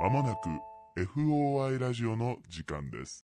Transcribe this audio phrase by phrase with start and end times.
[0.00, 0.48] まもなく
[0.96, 3.26] FOI ラジオの時間です。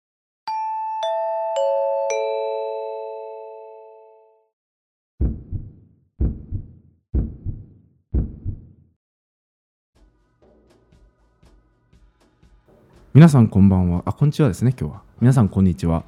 [13.14, 14.04] 皆さんこんばんは。
[14.06, 15.02] あこんにちはですね今日は。
[15.21, 16.04] 皆さんこんにちは。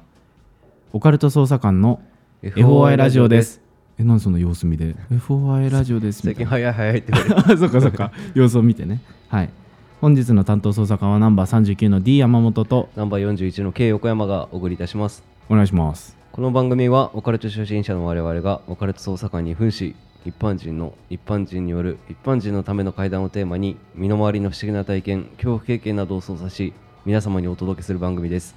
[0.92, 2.02] オカルト捜査官の
[2.42, 3.62] FOI ラジオです。
[3.98, 6.50] えなんでその様子見で？FOI ラジオですみたいな。
[6.50, 8.12] 最近早い早いって言われ そっかそっか。
[8.34, 9.00] 様子を見てね。
[9.30, 9.59] はい
[10.00, 15.22] 本日の担当捜査官はナンバー39の D 山本とナンバー41の K 横山がお送りいたします。
[15.50, 16.16] お願いします。
[16.32, 26.72] この番組はオカルト初心者の我々がオカルト捜査官に扮し一般人の一般人による一般人のための会談をテーマに身の回りの不思議な体験恐怖経験などを操作し
[27.04, 28.56] 皆様にお届けする番組です。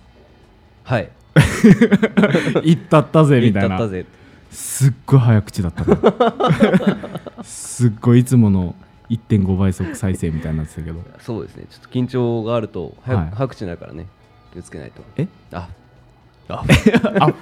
[0.86, 1.10] はい。
[2.64, 3.68] 行ったったぜ言みいな。
[3.68, 4.06] ったたったぜ。
[4.50, 5.98] すっごい早口だったね。
[7.44, 8.76] すっごいいつもの
[9.14, 11.00] 1.5倍速再生みたいになってたけど。
[11.20, 11.66] そうですね。
[11.70, 13.30] ちょっと緊張があると早,、はい。
[13.34, 14.08] 早口になるからね。
[14.54, 15.02] 気をつけないと。
[15.18, 15.28] え？
[15.52, 15.70] あ。
[16.50, 16.64] あ。
[17.20, 17.34] あ。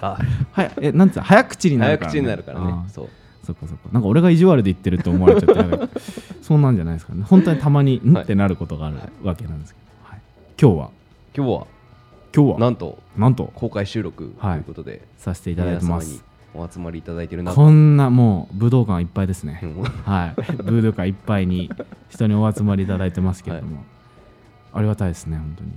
[0.00, 0.18] あ。
[0.52, 0.72] はい。
[0.80, 1.24] えなんつうの？
[1.24, 2.74] 早口になるから、早口になるからね。
[2.88, 3.08] そう。
[3.44, 3.88] そっかそっか。
[3.92, 6.00] なんか俺が意地悪で言ってるって思われちゃって
[6.40, 7.22] そうなんじゃないですかね。
[7.24, 10.20] 本当にたまにん、はいってなることがあるわけなんですけど、はい、
[10.60, 10.90] 今日は？
[11.36, 11.66] 今日は？
[12.34, 12.58] 今日は？
[12.58, 12.98] なんと。
[13.16, 13.50] なんと。
[13.54, 19.60] 公開収録とはいいうことで、させていただいてますお集まりいただいてる中こんなもう武道館いっぱいですね。
[19.62, 19.82] うん。
[19.82, 20.52] はい。
[20.62, 21.70] 武道館いっぱいに
[22.08, 23.84] 人にお集まりいただいてますけれども、
[24.72, 25.70] ありがたいですね本当に。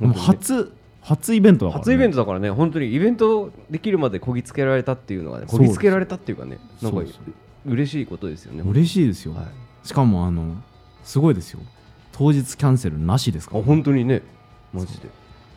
[0.00, 0.26] 本当にね。
[0.26, 0.72] 初
[1.02, 7.02] 初イベントだから、ね、初イベントだからね、本当にイベントできるまでこぎつけられたっていうのがね、こぎつけられたっていうかね、なんか
[7.66, 8.62] 嬉しいことですよね。
[8.64, 10.56] 嬉しいですよ、はい、しかもあの
[11.02, 11.60] すごいですよ。
[12.12, 14.22] 当日キャンセルなしですかあら本当にね、
[14.72, 15.08] マジで。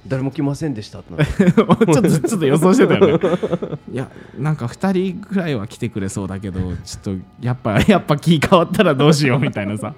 [0.07, 1.33] 誰も来ませんでしたってなって。
[1.51, 3.29] ちょっとちょっと予想してたよね。
[3.91, 9.93] いやなんか2人ぐらいは来てくれそうだけどちょっとやっぱ やっぱ気変わったらどうしようみたいなさ。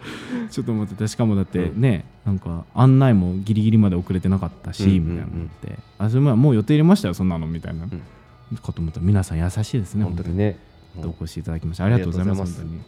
[0.49, 5.03] ちょっと思っててしかもだってね、なんか案内もギリギリまで遅れてなかったし、うんうんうん。
[5.03, 5.79] みたいなのって。
[5.97, 7.89] あそれまあもう予定入れましたよそんなのみたいな、ん。
[7.89, 10.57] かと思ったら皆さん優しいですね本当にね。
[10.97, 12.81] お越しいただきましてありがとうございます本当に。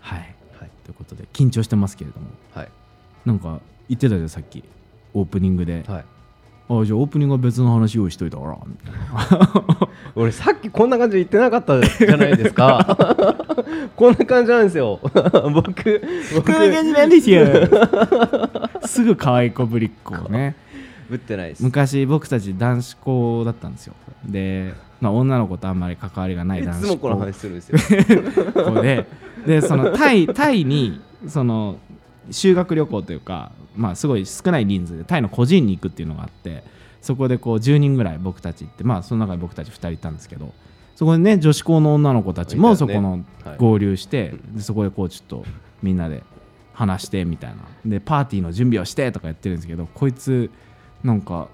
[0.00, 0.18] はい。
[0.58, 0.70] はい。
[0.84, 2.28] ということで緊張してますけれども。
[2.54, 2.68] はい。
[3.26, 4.64] なんか言ってたじゃんさっき
[5.14, 6.04] オープニングで、はい。
[6.70, 13.34] あじゃあオープニングは別の話用意しといたからみたいな俺さっきこんな感じで言ってなかったじゃないですか。
[13.96, 15.00] こんな感じなんですよ。
[15.02, 16.02] 僕、
[16.34, 17.46] 僕、こんな感じなんですよ
[18.84, 20.56] すぐ可愛い子ぶりっ子をね
[21.08, 21.64] ぶってないです。
[21.64, 23.94] 昔僕たち男子校だったんですよ
[24.24, 27.78] で、まあ、女の子とあんまり関わりがないい男子つもこの校話するんですよ。
[28.64, 29.06] 校で
[29.46, 31.78] でそのタイタイにその
[32.30, 36.64] 修学旅行というか、まあ、すごい少ない人数でタイの個人に行くっていうのがあって
[37.00, 40.52] そこでこう10人ぐらい僕たち行ってまあその中で僕たち2人いたんですけど
[40.96, 43.56] そこでね女子校の女の子たちもそこのはい。
[43.56, 45.44] 合流して、でそこでこうちょっと
[45.80, 46.24] みんなで
[46.72, 47.58] 話してみたいな。
[47.86, 50.50] でパーティーの準備をしてとかやってるんですけどこいつ
[51.04, 51.46] なんか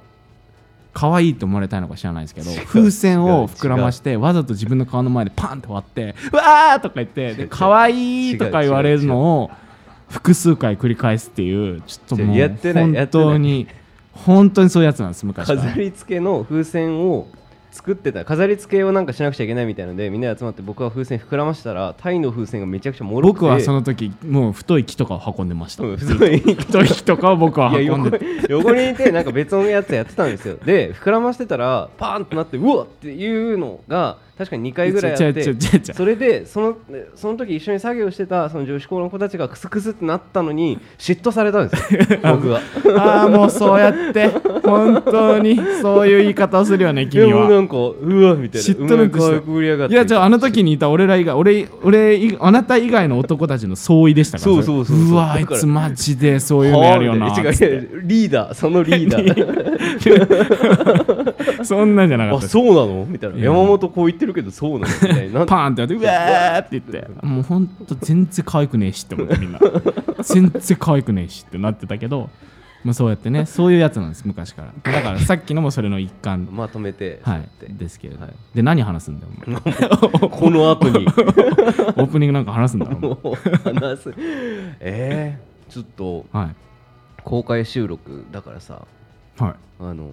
[0.94, 6.36] 可愛いと思われたいのか知らないですけど風船を膨らましてわざと自分の顔の前でパンって割って「う。
[6.36, 9.50] わー!」とか言って可愛いとか言われるのを
[10.14, 13.66] 複数回繰り返すっていうちょっともうやってないや本当に
[14.12, 17.26] 本当にそういうやつなんです昔飾り付けの風船を
[17.72, 23.46] 作ってた飾り付けをなんかしなくちゃいけないみたいなのでみんなで集まって僕は風船膨らましたらタイの風船がめちゃくちゃもろくて。
[23.46, 25.82] 僕はその時もう太い木とかを運んでました。
[25.82, 27.02] うん太い木。
[27.02, 28.20] とかを僕は運んで。
[28.48, 30.56] 横横にいてなんか別のやつやってたんですよ。
[30.64, 35.54] で膨らましてたらパーンとなってうわっっていうのが確かに2回ぐらいあって
[35.94, 36.76] それでその
[37.14, 42.00] その時一緒に作業してたその女子校の子たちがクスクスってなったのに嫉妬されたんですよ。
[42.34, 42.60] 僕は。
[42.98, 44.28] ああもうそうやって
[44.64, 47.48] 本当にそういう言い方をするよね君は。
[47.48, 48.66] なんかうわみたいな。
[48.66, 49.94] 嫉妬なんかしたうまい可愛く売りやがって。
[49.94, 55.10] いやじゃああの時にいた俺ら以外俺俺いあなた以外の男たちの相違でしたからそうそうそうそう。
[55.12, 58.54] うわあいつマジでそういうのやるよなリーダー。
[58.54, 60.04] そのリーダー。
[61.64, 63.06] そんなんじゃなかったそうなの？
[63.08, 63.38] みたいな。
[63.38, 65.44] 山本こう言ってるけどそうなのみたいな。
[65.46, 67.26] パーンってやってうわーって言って。
[67.26, 69.60] もうほんと全然可愛くねえしって思ってみんな。
[70.22, 72.30] 全然可愛くねえしってなってたけど
[72.84, 74.92] まあそうやってねそういうやつなんです昔から。
[74.92, 76.48] だからさっきのもそれの一環。
[76.52, 77.20] まとめて。
[77.22, 77.48] はい。
[77.78, 78.34] ですけれど、はい。
[78.54, 80.28] で何話すんだよお前。
[80.28, 81.06] この後に。
[81.06, 83.18] オープニングなんか話すんだろ
[83.64, 84.14] 話す。
[84.80, 86.54] えー、ちょっと前はい。
[87.24, 88.82] 公開収録だからさ。
[89.38, 89.54] はい。
[89.80, 90.10] あの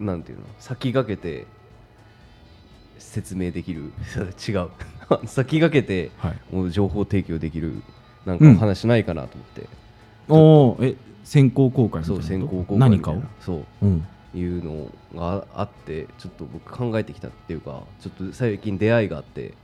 [0.00, 0.44] なんていうの？
[0.58, 1.46] 先駆けて
[2.98, 3.92] 説明できる。
[4.48, 4.68] 違う。
[5.26, 6.38] 先駆けてはい。
[6.54, 7.82] もう情報提供できる
[8.24, 9.68] なんかうん話ないかなと思って、
[10.28, 13.22] おおえ先行公開みたいそう先行公開何かを？
[13.40, 13.64] そう。
[13.82, 14.06] うん。
[14.34, 19.54] いうのがあってちょっと僕考えてきたっていうかちょっと最近出会いがあって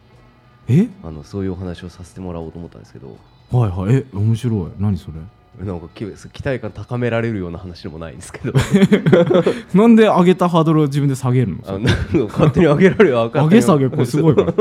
[0.69, 0.89] え？
[1.03, 3.17] あのそういうお話をさせてもらおうと思ったんですけど。
[3.51, 3.97] はいはい。
[3.97, 4.71] え面白い。
[4.79, 5.15] 何それ？
[5.59, 8.53] なんかき 期待感高められるような話でもないんですけど。
[9.75, 11.81] なんで上げたハードルを自分で下げるの？
[12.29, 14.55] 勝手に上げられるよ 上げ下げこれすごいから。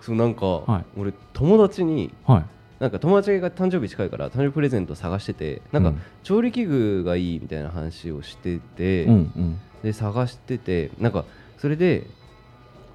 [0.00, 0.84] そうなんか、はい。
[1.00, 2.44] 俺友達にはい。
[2.80, 6.00] なんか友達が誕生日近いから誕生日プレゼント探しててなんかうん。
[6.22, 9.58] 調理器具がいいみたいな話をしてて、うんうん。
[9.84, 11.24] で探しててなんか
[11.58, 12.06] それで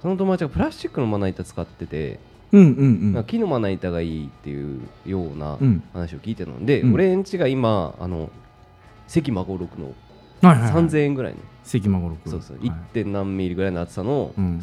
[0.02, 2.20] その友達がプラスチックのまな板使ってて、
[2.52, 3.22] うんうんなん。
[3.24, 5.82] か木のまな板がいいっていうようなうん。
[5.92, 6.94] 話を聞いてたので、うん。
[6.94, 8.30] 俺んちが今あの
[9.06, 9.92] 関孫六の
[10.40, 10.84] はいはいはい。
[10.84, 12.28] 3000円ぐらいの、関孫六。
[12.28, 12.68] そうそう、はい。
[12.68, 12.72] 1.
[12.92, 14.60] 点何ミリぐらいの厚さの、うん。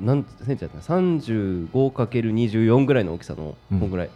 [0.00, 3.80] 何センチだった 35×24 ぐらいの大きさの、うん。
[3.80, 4.10] こんぐらい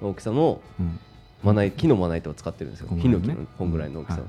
[0.00, 0.98] の大きさのうん。
[1.42, 4.24] まな木のまな板を使ってるんですよ、ヒノキのこんぐらいの大きさの、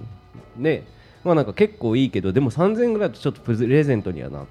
[0.58, 0.64] うん。
[0.64, 0.84] で
[1.24, 4.50] まあなんか結構いいけどでも3000円ぐらいだとちょっとプレゼントにはななって、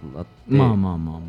[0.48, 1.20] まあまあまあまあ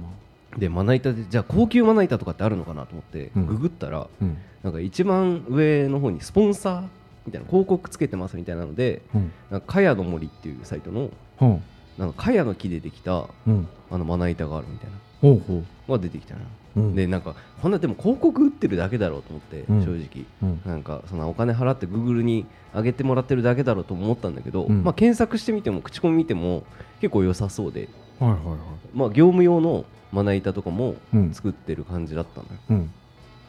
[0.57, 3.45] でまな板でじゃあ高級まな板とかってあるのかなと思って、うん。
[3.45, 4.37] ググったらうん。
[4.63, 6.81] なんか一番上の方にスポンサー
[7.25, 9.31] みたいな広告つけてますみたいなのでうん。
[9.51, 11.59] なんかかやの森っていうサイトのほ
[11.97, 13.67] なんかかやの木でできたううん。
[13.91, 16.41] あのまな板があるみたいなほうが出てきたな、
[16.77, 16.95] ううん。
[16.95, 19.85] でなんかこんなでも広告売ってるだけだろうと思って、うん。
[19.85, 20.25] 正直。
[20.41, 20.61] うん。
[20.65, 24.83] なんかそのお金払って Google に上げてもらってるだけだろうと思ったんだけど、うん。
[24.83, 26.63] まあ、検索してみても口コミ見ても
[27.01, 28.57] 結構良さそうで、はいはいはい。
[28.93, 29.85] まあ、業務用の
[30.15, 31.33] まな板とかもうん。
[31.33, 32.53] 作ってる感じだったのよ。
[32.69, 32.91] うん。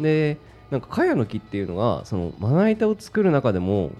[0.01, 0.39] で
[0.71, 3.93] なんか茅の木っていうのがそのまな板を作る中でも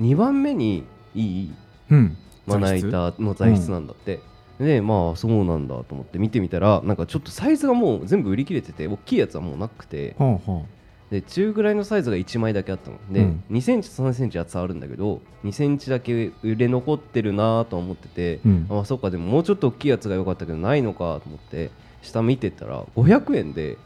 [0.00, 0.84] 2番目に
[1.14, 1.52] いい
[1.90, 2.16] うん。
[2.46, 4.20] まな板の材質なんだって、
[4.58, 10.14] でまあそうなんだと思って見てみたらなんかちょっとサイズがもう全部売り切れてて大きいやつはもうなくて。
[10.18, 10.66] ほうほ
[11.10, 12.98] で中ぐらいのサイズが1枚だけあったの。
[13.12, 13.44] で、うん。
[13.50, 18.66] 2センチと3センチ厚さあるんだけど2センチだけ売れ残ってるなとは思ってて、ううん。
[18.80, 21.70] あそうかでももうちょっと大きいやつが良かったけどないのかと思って
[22.06, 23.76] 下見てったら500円で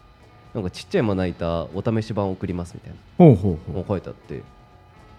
[0.55, 2.96] なんかちっちゃいまな板お試し版送りますみたいな。
[3.19, 4.43] ほうほうほのが書いてあって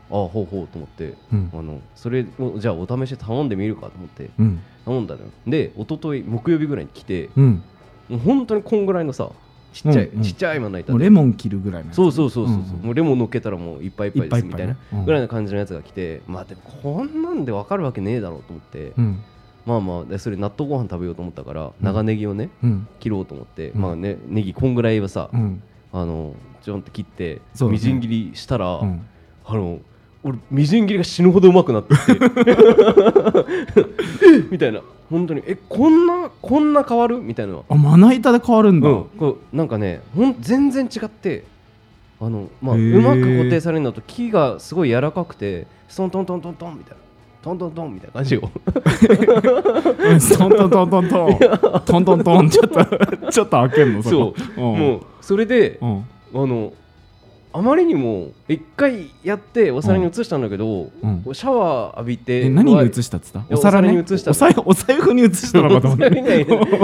[0.09, 1.49] ああほうほうと思って、うん。
[1.53, 4.59] あのそれをじゃあお試しで頼んでみるかと思ってうん。
[4.85, 5.27] 頼んだのよ。
[5.47, 7.63] で一昨日木曜日ぐらいに来てうん。
[8.09, 9.29] もう本当にこんぐらいのさ
[9.71, 10.23] ちっちゃい、うんうん。
[10.23, 12.57] ちっちゃいまな板レモン切るぐらいのそうそうそうそう,、う。
[12.57, 12.85] んうん。
[12.87, 14.75] もうレモン乗っけたらもういっぱいいっぱいですみたいな
[15.05, 19.23] ぐらいな感じのやつが来てまあでもこんなんで分かるわけねえだろうと思って、うん
[19.65, 22.87] まあまあでそれ納豆ご飯食べようと思ったから長ネギをねうん。
[22.99, 23.81] 切ろうと思って、うん。
[23.81, 25.61] まあねネギこんぐらいはさ、うん。
[25.93, 29.01] あのちょんって切って、みじん切りしたら、うん。
[29.45, 29.79] あの
[30.23, 31.93] 俺みじん切りが死ぬほどうまくなって
[34.51, 34.81] みたいな。
[35.09, 37.17] 本当にえこんなこんな変わる？
[37.19, 37.59] みたいな。
[37.67, 38.87] あまな板で変わるんだ。
[38.87, 41.43] うん、こうなんかねほん全然違って
[42.21, 47.01] あの、まあ、うまく固定されるのと木がすごい柔らかくてストントントントントンみたいな
[47.41, 48.41] トントントンみたいな感じよ。
[48.43, 51.39] うんトントントントントン。
[51.85, 54.61] トントントンちょっとちょっと開けんのそう。
[54.61, 56.05] うそれでうん。
[56.33, 56.73] あの
[57.53, 61.23] あまりにも一回やってお皿に移したんだけど、うん。
[61.33, 63.39] シャワー浴びてえ何に移したっつった？
[63.39, 66.21] やお皿に移したお財 お財布に移したのかと思おって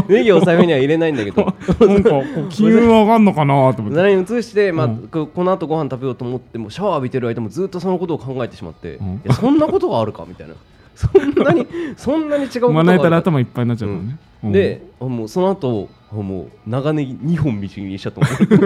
[0.10, 1.44] ネギをお財布には入れないんだけど。
[1.88, 2.10] なんか
[2.52, 5.08] 上がんのかなとお思って皿に移して、まあうん。
[5.12, 9.22] ここの後ご飯食べようと思ってもシャワー浴びてる間もずっとそのことを考えてしまって、うん。
[9.34, 10.25] そんなことがあるか？
[10.28, 10.54] みたいな。
[10.96, 14.18] そんなにそんなに違うことがあ まな板で頭いっぱいになっちゃったのね。
[14.44, 14.52] うん。
[14.52, 18.21] であもうその後あもう長ネギ2本みじんにしちゃった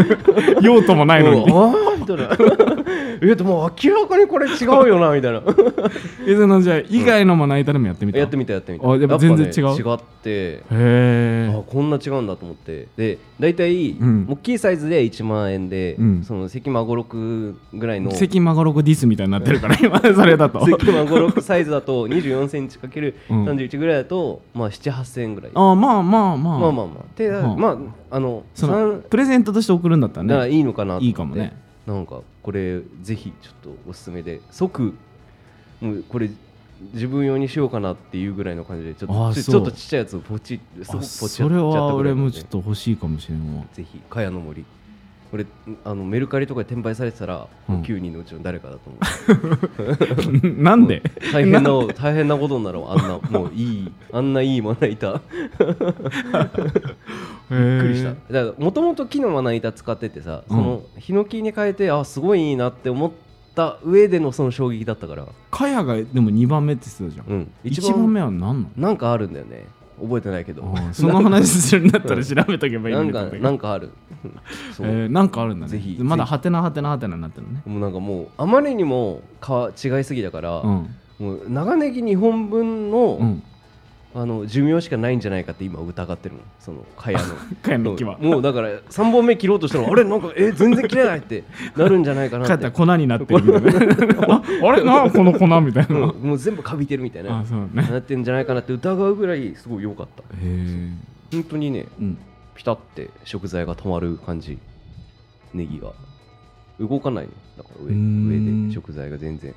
[0.62, 1.46] 用途もないのに。
[1.52, 2.30] ああみたいな。
[3.24, 5.42] えでも明らかにこれ違うよなみたいな。
[6.28, 8.20] えそのじゃあ以外のまな板でもやってみた？
[8.20, 8.90] やってみたやってみた。
[8.90, 9.76] あやっぱ全然違う？
[9.76, 10.30] ね違って。
[10.30, 12.88] へえあこんな違うんだと思って。
[12.96, 14.28] で大体、うん。
[14.30, 16.24] 大きいサイズで1万円で、うん。
[16.24, 20.60] その関孫六ぐらいの関マゴロコディスみたいになってるから今それだと。
[20.60, 23.46] 関孫六サイズだと24センチかけるうん。
[23.46, 25.52] 31ぐらいだと、まあ7、8000円ぐらい。
[25.54, 26.38] あまあまあまあ。
[26.38, 27.06] まあまあまあ。
[27.32, 31.54] で、うんまあ、あの、その三プレゼントとして送るんだったらねならいいのかないいかもね。
[31.86, 34.94] なんか、これ、ぜひちょっとおすすめで、即、
[35.80, 36.30] もうこれ、
[36.94, 42.52] 自分用にしようかなっていうぐらいの感じで、ちょっとちょっとちっちゃいやつをポチッ、それは俺もちょっと。
[42.52, 44.66] と欲しいかもしれんわぜひ、茅の森。
[45.32, 45.46] これ
[45.86, 47.82] あのメルカリとかで転売されてたら、うん。
[47.84, 48.98] 9人のうちの誰かだと思
[50.52, 50.54] う。
[50.62, 51.02] なんで？
[51.32, 55.14] 大変な大変なことになるわあんなもういいあんないいまな板。
[55.14, 55.22] びっ
[57.50, 58.10] くりした。
[58.34, 63.12] だからもともと木のまな板使っててさそのヒノキに変えてあすごいいいなって思っ
[63.56, 65.26] た上でのその衝撃だったから。
[65.50, 67.52] かやがでも2番目って言ってたじゃん、うん。
[67.64, 68.66] 一番目は何なの？
[68.76, 69.66] なんかあるんだよね
[70.02, 70.64] 覚えてないけど。
[70.94, 73.92] その話するんだったら調べとけばいいなんだけどなんかある。
[74.82, 75.72] えーなんかあるんだね。
[75.72, 76.30] ぜひまだぜひ。
[76.32, 77.64] ハテナハテナハテナになってるのね。
[77.66, 80.96] もうなんかもうあまりにもか違いすぎだから、うん。
[81.20, 83.44] もう長ネギ2本分の、うん
[84.14, 86.42] あの寿命しかないんじゃないかって今疑ってるの。
[86.60, 87.36] その 蚊帳の。
[87.62, 88.18] かやの木は。
[88.20, 90.04] もうだから3本目切ろうとしたらあれ？
[90.04, 91.44] なんかえ全然切れないって
[91.78, 94.36] なるんじゃないかな帰っって たら粉になってるみたいな。
[94.36, 94.84] ああれ？
[94.84, 95.96] なこの粉みたいな。
[96.14, 97.40] もう全部かびてるみたいな。
[97.40, 97.88] あそうね。
[97.90, 100.24] なってんじゃないかなって疑うぐらいすごい良かった。
[100.24, 100.90] へえ
[101.32, 102.18] 本当にねうん。
[102.56, 104.58] ピタって食材が止まる感じ。
[105.54, 105.94] ネギが。
[106.80, 107.32] 動かないの。
[107.58, 109.54] だから上上で食材が全然。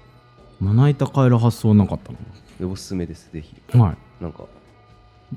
[0.60, 2.12] まな板変える発想なかった
[2.60, 3.56] でおすすめですぜひ。
[3.76, 4.44] のはいなんか。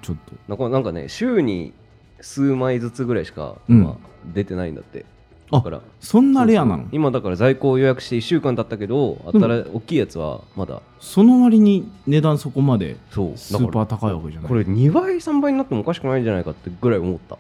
[0.02, 0.34] ちょっと。
[0.48, 1.74] なんかなんかね週に
[2.22, 3.84] 数枚ずつぐらいしか、うん。
[3.84, 3.96] まあ、
[4.34, 5.06] 出てないんだって。
[5.50, 5.82] あだから。
[6.00, 6.88] そんなレアなの？
[6.92, 10.82] 今だから在庫を予約して1週間経ったけどあったら大きいやつはまだ。
[11.00, 13.38] その割に値段そこまでそう。
[13.38, 14.50] スーパー高いわけじゃない。
[14.50, 17.36] これ2倍3倍になってもおかしくないんじゃないかってぐらい思った。
[17.36, 17.40] へ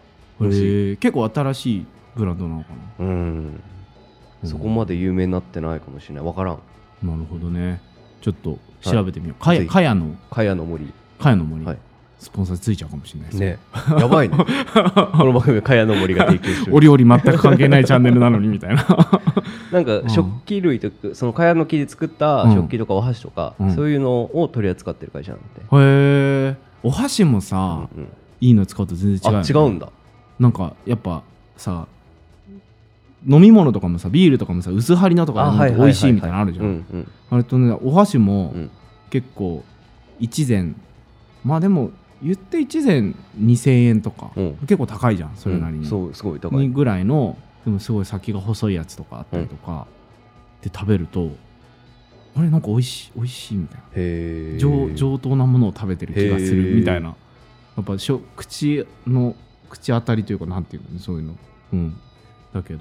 [0.92, 2.68] え結構新しいブランドなのか
[3.00, 3.08] うん。
[3.08, 4.50] うん。
[4.50, 6.24] そこまで有名になってないかもしれない。
[6.24, 6.60] わからん。
[7.04, 7.82] ななるほどね。
[8.22, 10.16] ちょっと調べてみよう、かやぜひかやの。
[10.32, 11.78] かやの森かやの森、はい。
[12.20, 13.60] スポンサーついちゃうかもしれないですね。
[14.00, 14.36] やばいね。
[15.16, 16.76] この番組はかやの森が提供してる。
[16.76, 18.86] お料理全く関係ないチャンネルなのにみたいな。
[19.72, 20.10] なんかうん。
[20.10, 22.54] 食器類とかそのかやの木で作ったうん。
[22.56, 23.76] 食器とかお箸とか、うん。
[23.76, 28.10] そういうのを取り扱ってる会社なんで、へえお箸もさ、うんうん。
[28.42, 29.90] いいの使うと全然違うね、違うんだ。
[30.40, 31.22] なんかやっぱ
[31.56, 31.88] さ
[33.28, 37.08] 飲み物とかもさビールとかもさ薄張りのとか美味しいみたいなのあるじゃん、うんうん。
[37.30, 38.70] あれとねお箸もうん。
[39.10, 39.64] 結構
[40.20, 40.76] 一膳
[41.44, 41.92] まあでも
[42.24, 44.54] 言って一膳2000円とか、うん。
[44.62, 45.90] 結構高いじゃんそれなりに,、うん。
[45.90, 46.60] そうすごい高い。
[46.60, 49.88] にぐらいのでもすごい先が細いやつとかあったりとか、
[50.62, 51.32] で食べると
[52.36, 53.84] あれなんか美味しい美味しいみたいな。
[53.84, 53.88] へ
[54.56, 57.10] え上上等なものを食べてる気がするみたいな。
[57.10, 57.16] や
[57.82, 59.36] っぱしょ口の
[59.70, 61.36] 口当たりというかなんていうのねそういうの。
[61.74, 61.98] うん。
[62.54, 62.80] だけど。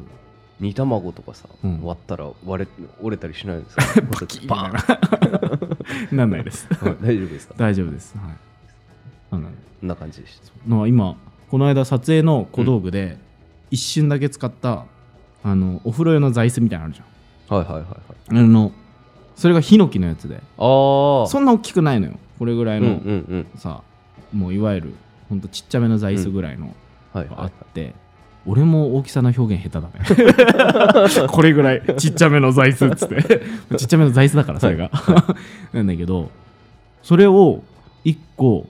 [0.58, 1.82] 煮卵とかさ、うん。
[1.82, 2.70] 割ったら割れ
[3.02, 4.00] 折れたりしないんですか？
[4.20, 5.30] バキッパ みたい
[6.10, 6.16] な。
[6.16, 6.66] なんないです。
[7.02, 7.54] 大丈夫ですか？
[7.58, 8.16] 大丈夫です。
[8.16, 8.36] はい
[9.30, 9.48] あのこ
[9.84, 9.88] ん。
[9.88, 11.16] な感じでしたの今
[11.50, 13.18] この間撮影の小道具で
[13.70, 14.86] 一瞬だけ使った、
[15.44, 17.58] あのお風呂用の座椅子みたいなのあるじゃん。
[17.58, 17.98] はいはいはいはい
[18.30, 18.72] あの
[19.36, 20.42] それがヒノキのやつでああ
[21.28, 21.44] そん。
[21.44, 22.94] な大きくないのよこれぐらいの、うん。
[22.94, 23.46] うん。
[23.54, 23.58] うん。
[23.58, 23.82] さ
[24.32, 24.94] もういわゆる
[25.28, 25.40] ほん。
[25.40, 26.74] とちっちゃめの座椅子ぐらいの
[27.12, 27.94] はいはいがあって、
[28.46, 33.42] 俺も大きさの表現下手だねこれぐらいちっちゃめの座椅子っつって
[33.76, 34.90] ちっちゃめの座椅子だからそれが、
[35.72, 35.86] なん。
[35.86, 36.30] だけど
[37.02, 37.62] それを
[38.04, 38.66] 1個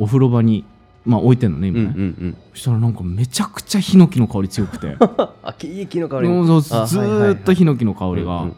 [0.00, 0.64] お風呂場に
[1.04, 2.36] まあ置いてんのね今ね、うんうんうん。
[2.52, 4.96] そしたらなんかめちゃくちゃヒノキの香り強くて。
[5.42, 6.28] あ木木の香り。
[6.28, 8.48] ずーっとヒノキの香りが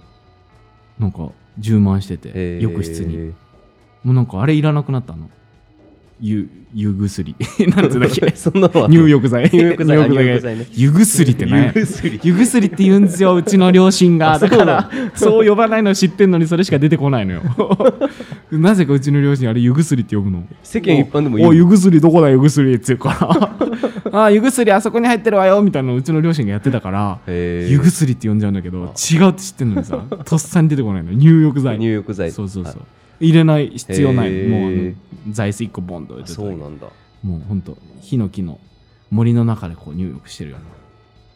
[0.99, 3.33] なんか充満してて、浴室に。
[4.05, 5.29] もうなんかあれいらなくなったの。
[6.21, 7.35] 湯湯薬。
[7.75, 8.31] なんつうんだっけ。
[8.37, 9.51] そんなのは入浴剤。
[9.53, 10.59] 入浴剤入浴剤。
[10.59, 10.67] ね。
[10.73, 11.73] 湯薬ってね。
[12.23, 12.67] 湯薬。
[12.69, 13.35] って言うんですよ。
[13.35, 14.35] うちの両親が。
[14.35, 17.43] あだからそう呼ばないの知ってんのにそれしか出てこないのよ
[18.59, 20.45] なぜかうちの両親あれ湯薬って呼ぶの？
[20.63, 23.57] 世間一般でもおお湯薬どこだ湯薬って言うか
[24.13, 24.25] ら。
[24.25, 31.13] あ湯薬あそこに入ってるわよみたいなのうちの両親がやってたから湯薬って呼んじゃうんだけど違うって知ってんのにさ とっさに出てこないの。
[31.13, 31.79] 入浴剤。
[31.79, 32.31] 入浴剤。
[32.31, 32.79] そうそうそう、は
[33.21, 33.29] い。
[33.29, 34.95] 入れない必要ないもう
[35.31, 36.89] 座椅子1個ボンとそうなんだ。
[37.23, 38.59] もうほんとヒノキの
[39.11, 40.67] 森の中でこう入浴してるような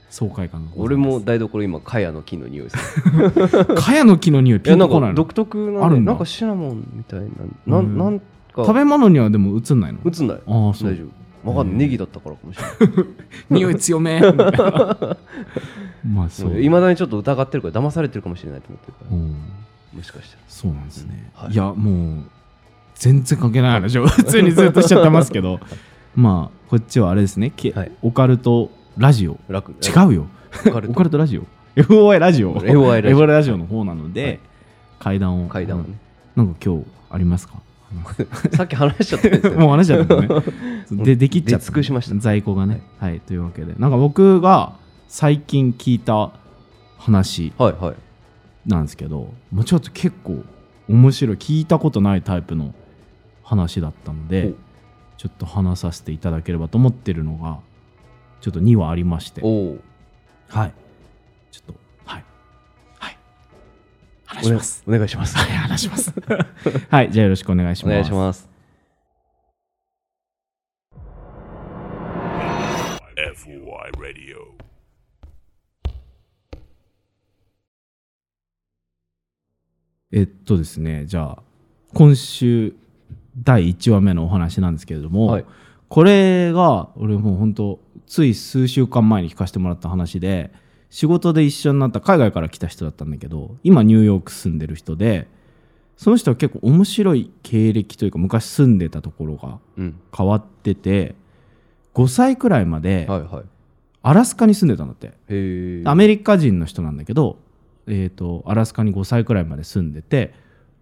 [0.08, 3.74] 爽快感が俺も台所今茅の木の匂いする。
[3.74, 5.14] かやの木の匂いピンとこないの？
[5.14, 7.26] か独特なねなんかシナモンみたいな。
[7.66, 7.98] なうんん。
[7.98, 8.24] なんか。
[8.56, 9.98] 食べ物にはでも映んないの？
[10.04, 10.36] 映んない。
[10.46, 10.90] ああそう。
[10.90, 11.04] 大丈
[11.44, 11.50] 夫。
[11.50, 11.78] わかんない。
[11.78, 13.06] ネギだったからかもしれない。
[13.50, 14.20] 匂い強め。
[16.08, 19.16] まあそう、いまだにちょっと疑ってるから騙されてるかもしれないと思ってるから。
[19.16, 19.34] うん。
[19.94, 20.42] もしかしたら。
[20.48, 21.52] そうなんですね、はい。
[21.52, 22.24] い、やもう
[22.94, 25.60] 全然関係ない話を普通にずっとしちゃってますけど。
[26.14, 27.92] まあこっちはあれですね、けはい。
[28.02, 29.38] オカルトラジオ。
[29.48, 29.72] 楽。
[29.72, 30.26] 違うよ。
[30.66, 31.18] オカルト。
[31.18, 31.42] ラジオ。
[31.76, 32.54] FOI ラジオ。
[32.56, 33.18] FOI ラジオ。
[33.18, 34.40] FOI ラジオの方なので、はい。
[34.98, 35.48] 階段を。
[35.48, 35.98] 階段をね。
[36.34, 37.54] なんか今日ありますか？
[38.56, 40.28] さっき話しちゃったんですよもう話しちゃったね。
[40.90, 42.16] でできっちゃった出尽くしました。
[42.16, 42.82] 在庫がね。
[42.98, 43.74] はい、というわけで。
[43.78, 44.72] なんか僕が
[45.08, 46.30] 最近聞いた
[46.98, 47.94] 話はいはい。
[48.66, 50.42] なんですけどもうちょっと結構
[50.88, 52.74] 面白い聞いたことないタイプの
[53.44, 54.56] 話だったのほでう。
[55.16, 57.58] ちょっと話させていただければと思ってるのが
[58.40, 59.40] ちょっと2話ありまして。
[59.44, 59.78] おお
[60.48, 60.72] はい。
[61.50, 62.24] ちょっとはい。
[62.98, 63.18] はい。
[64.24, 64.84] 話お願いします。
[64.86, 65.36] お願いします。
[65.36, 66.12] はい話します。
[66.90, 67.94] はいじゃあよろしくお願いしおます。
[67.94, 68.56] 願いします。
[80.12, 81.42] えっとですねじゃあ
[81.92, 82.74] 今週
[83.42, 85.44] 第1話目のお話なんですけれども、はい。
[85.88, 90.52] これが俺もう本当つい数週間前に聞かせてもらった話で
[90.90, 95.26] 仕事で一緒になった海外から来た人だったんだけど今ニューヨーク住んでる人で
[95.96, 100.00] その人は結構面白い経歴というか昔住んでたところがうん。
[100.16, 101.14] 変わってて
[101.94, 103.44] 5歳くらいまではいはい。
[104.02, 107.38] アラスカに住んでたんだって、へえアメリカ人の人なんだけど、
[107.88, 110.32] えー、とアラスカに5歳くらいまで住んでて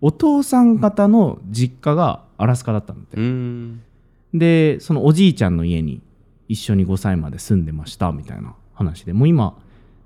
[0.02, 4.38] お父さん方の実家がアラスカだったんだって。
[4.38, 6.02] でそのおじいちゃんの家に
[6.48, 9.56] 一緒に5歳まで住んでましたみたいな話でもう今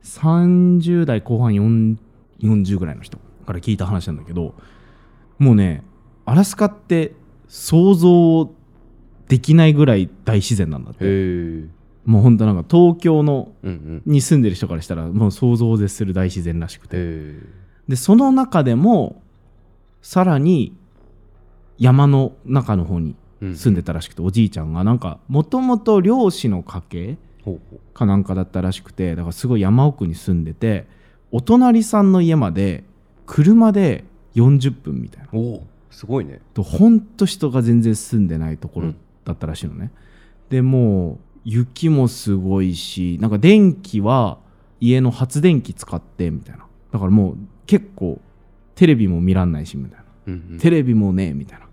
[0.02, 1.96] 30代後半4
[2.40, 4.54] 40ぐらいの人から聞いた話なんだけど
[5.38, 5.82] もうね
[6.24, 7.14] アラスカって
[7.48, 8.50] 想像
[9.28, 11.78] できないぐらい大自然なんだって。
[12.04, 14.12] もうほんとなんか東京のうんうん。
[14.12, 17.34] に住んでる人からしたらもう想像を絶する大自然らしくて。
[17.86, 19.22] でその中でも
[20.00, 20.74] さらに
[21.78, 27.18] 山の中の方に住んでたらしくて、おじいちゃんがなんかもともと漁師の家系
[27.94, 30.86] かなんかだったらしくてだからすごい山奥に住んでて
[31.30, 32.84] お隣さんの家まで
[33.26, 34.04] 車で
[34.34, 35.28] 40分みたいな。
[35.32, 36.40] うおおすごいね。
[36.54, 39.90] とほんと人が全然住んでないところだったらしいのね、
[40.48, 44.38] でもう雪もすごいしなんか電気は
[44.80, 46.66] 家の発電機使ってみたいな。
[46.92, 48.20] だからもう結構
[48.74, 50.04] テレビも見らんないしみたいな。
[50.28, 50.58] うんうん。
[50.58, 51.67] テレビもねみたいな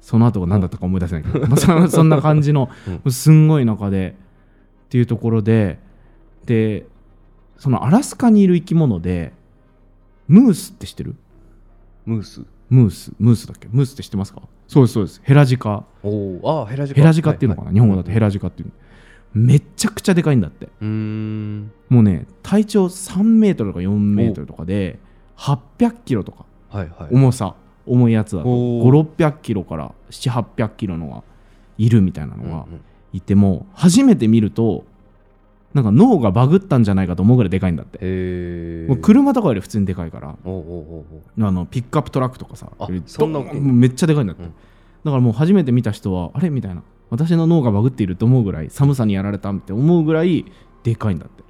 [0.00, 2.70] その後が何だったか思い出せないけど、 まあ、そそんな感じの
[3.04, 3.12] うん。
[3.12, 4.16] すんごい中で
[4.86, 5.78] っていうところで
[6.46, 6.86] で
[7.58, 9.32] そのアラスカにいる生き物で
[10.26, 11.14] ムースって知ってる？
[12.06, 12.42] ムース。
[12.70, 13.12] ムース。
[13.18, 13.68] ムースだっけ？
[13.70, 14.42] ムースって知ってますか？
[14.66, 15.20] そうですそうです。
[15.24, 15.84] ヘラジカ。
[16.02, 16.08] お
[16.42, 17.00] おあヘラジカ。
[17.00, 18.72] ヘラジカっていうのかな、は日本語だとヘラジカっていう
[19.34, 20.66] めちゃくちゃでかいんだって。
[20.80, 24.98] もうね体長3メートルとか4メートルとかで
[25.36, 26.46] 800キロとか。
[26.68, 27.14] はいはい。
[27.14, 27.54] 重さ
[27.90, 29.16] 重いやつだとおー。
[29.16, 31.22] 5600キロから7800キロのが
[31.76, 32.66] いるみたいなのが
[33.12, 34.84] いても初めて見ると
[35.74, 37.98] なんか脳がバグったんじゃないかと思うぐらいでかいんだって、
[39.02, 40.30] 車とかより普通にでかいから。
[40.30, 44.48] あのピックアップトラックとかさめっちゃでかいんだって、うん。
[45.04, 50.44] だからもう初めて見た人はあれみたいな私の脳がバグっていると思うぐらい寒さにやられたって思うぐらい
[50.82, 51.42] でかいんだって。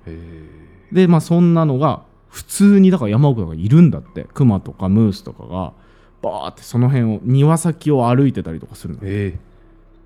[0.92, 4.26] でまあそんなのが普通にだから山奥とかいるんだって。
[4.35, 5.73] クマとかムースとかが
[6.23, 9.00] バーってその辺を庭先を歩いてたりとかするの。
[9.02, 9.39] へえ。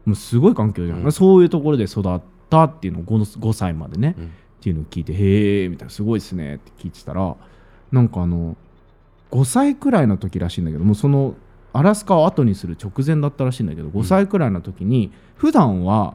[0.05, 1.13] もうすごい環境じゃん、うん。
[1.13, 4.25] そういうところで育ったっていうのを 5, 5歳までね、うん。
[4.27, 4.29] っ
[4.65, 7.37] ていうのを聞いてへえみたいなすごいっすねって聞いてたら
[7.93, 8.57] なんかあの
[9.31, 11.35] 5歳くらいの時らしいんだけどもうその
[11.75, 16.15] アラスカを後にする直前だったらしいんだけど5歳くらいの時に普段は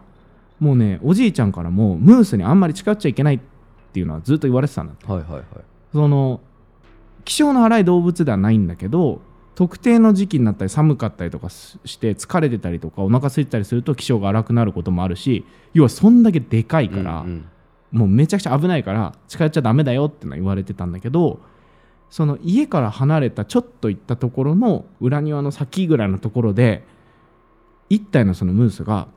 [0.60, 3.40] もうねおじいちゃんからもムースにあんまり近寄っちゃいけないっ
[3.94, 5.06] ていうのはずっと言われてたんだって。
[5.06, 5.44] はいはいはい。
[5.92, 6.42] その
[7.26, 9.22] 気性の荒い動物ではないんだけど
[9.60, 17.46] 特定の時期になったり寒かったりとかしして疲れてたりとかお腹空いてたりすると気性が荒くなることもあるし要はそんだけでかいから、うんうん。
[18.00, 21.42] もうめちゃくちゃ危ないから近寄っちゃダメだよってのは言われてたんだけど
[22.10, 26.86] その家から離れたちょっと行ったところの裏庭の先ぐらいのところで
[27.90, 29.10] 一体のそのムースが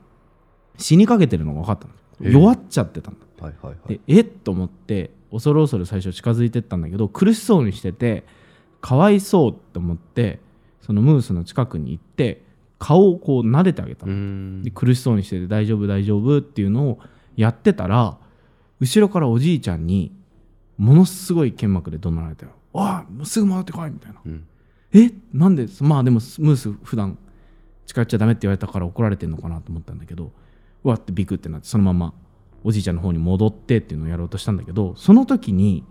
[0.76, 2.32] 死にかけてるのが分かったの、ええ。
[2.32, 3.94] 弱っちゃってたんだはいはいはい。
[3.94, 8.24] でえっと思って恐る恐る最初近づいてったんだけど苦しそうにしてて
[8.82, 10.40] かわいそうって思って
[10.82, 12.42] そのムースの近くに行って
[12.78, 16.98] 顔をこう撫でてあげたで苦しそうにしてて大丈夫大丈夫っていうのを
[17.36, 18.18] やってたら
[18.80, 20.12] 後ろからおじいちゃんに
[20.76, 24.20] ものすごい剣幕で怒鳴られたよ「おいもうすぐ戻ってこい」みたいな。
[24.26, 24.44] うん
[24.92, 25.12] 「え？
[25.32, 25.68] なんで？
[25.80, 27.16] まあでもムース普段
[27.86, 30.32] 近寄っちゃダメって言われたから怒られてんのかなと思ったんだけど
[30.82, 32.12] うわってビクってなってそのまま
[32.64, 35.84] おじいちゃんの方に戻ってっていうのをやろうとしたんだけどその時に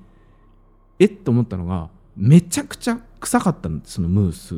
[0.99, 1.06] え？
[1.06, 1.89] っと思ったのが
[2.21, 4.53] めちゃくちゃ臭かったんですそのムース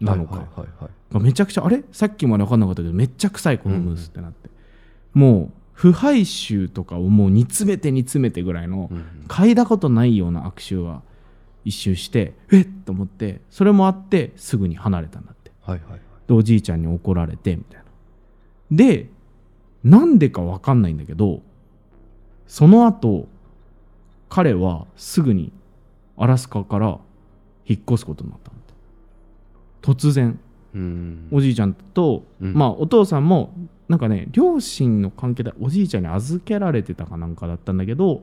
[0.00, 1.14] なのか、はいはいはいはい。
[1.14, 1.82] がめちゃくちゃあれ？
[1.92, 4.50] さっきまで分かんなかったけどめっちゃ臭いこのムースってなって、
[5.14, 9.24] もう腐敗臭とかをもう煮詰めて煮詰めてぐらいのうん。
[9.28, 11.02] 嗅いだことないような悪臭が
[11.64, 12.68] 一周してえっ？
[12.84, 15.50] と思ってそれもあってすぐに離れたんだって。
[15.62, 16.00] はいはいはい。
[16.28, 17.84] でおじいちゃんに怒られてみたいな。
[18.70, 19.08] で
[19.82, 21.40] なんでか分かんないんだけど
[22.46, 23.26] その後
[24.28, 25.52] 彼はすぐに
[26.20, 26.98] アラスカから
[27.66, 28.50] 引っ越すことになった
[29.82, 30.38] 突然。
[31.32, 32.54] おじいちゃんと、うん。
[32.54, 33.54] まあお父さんも
[33.88, 38.22] なんかね両親の関係でおじいちゃんに預けられてたかなんかだったんだけど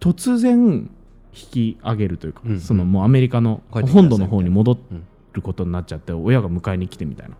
[0.00, 0.90] 突然
[1.32, 2.52] 引き上げるというか、うん。
[2.52, 7.36] うんそのもうアメリカの本土の方に戻うんることになっちゃって親が迎えに来てみたいな。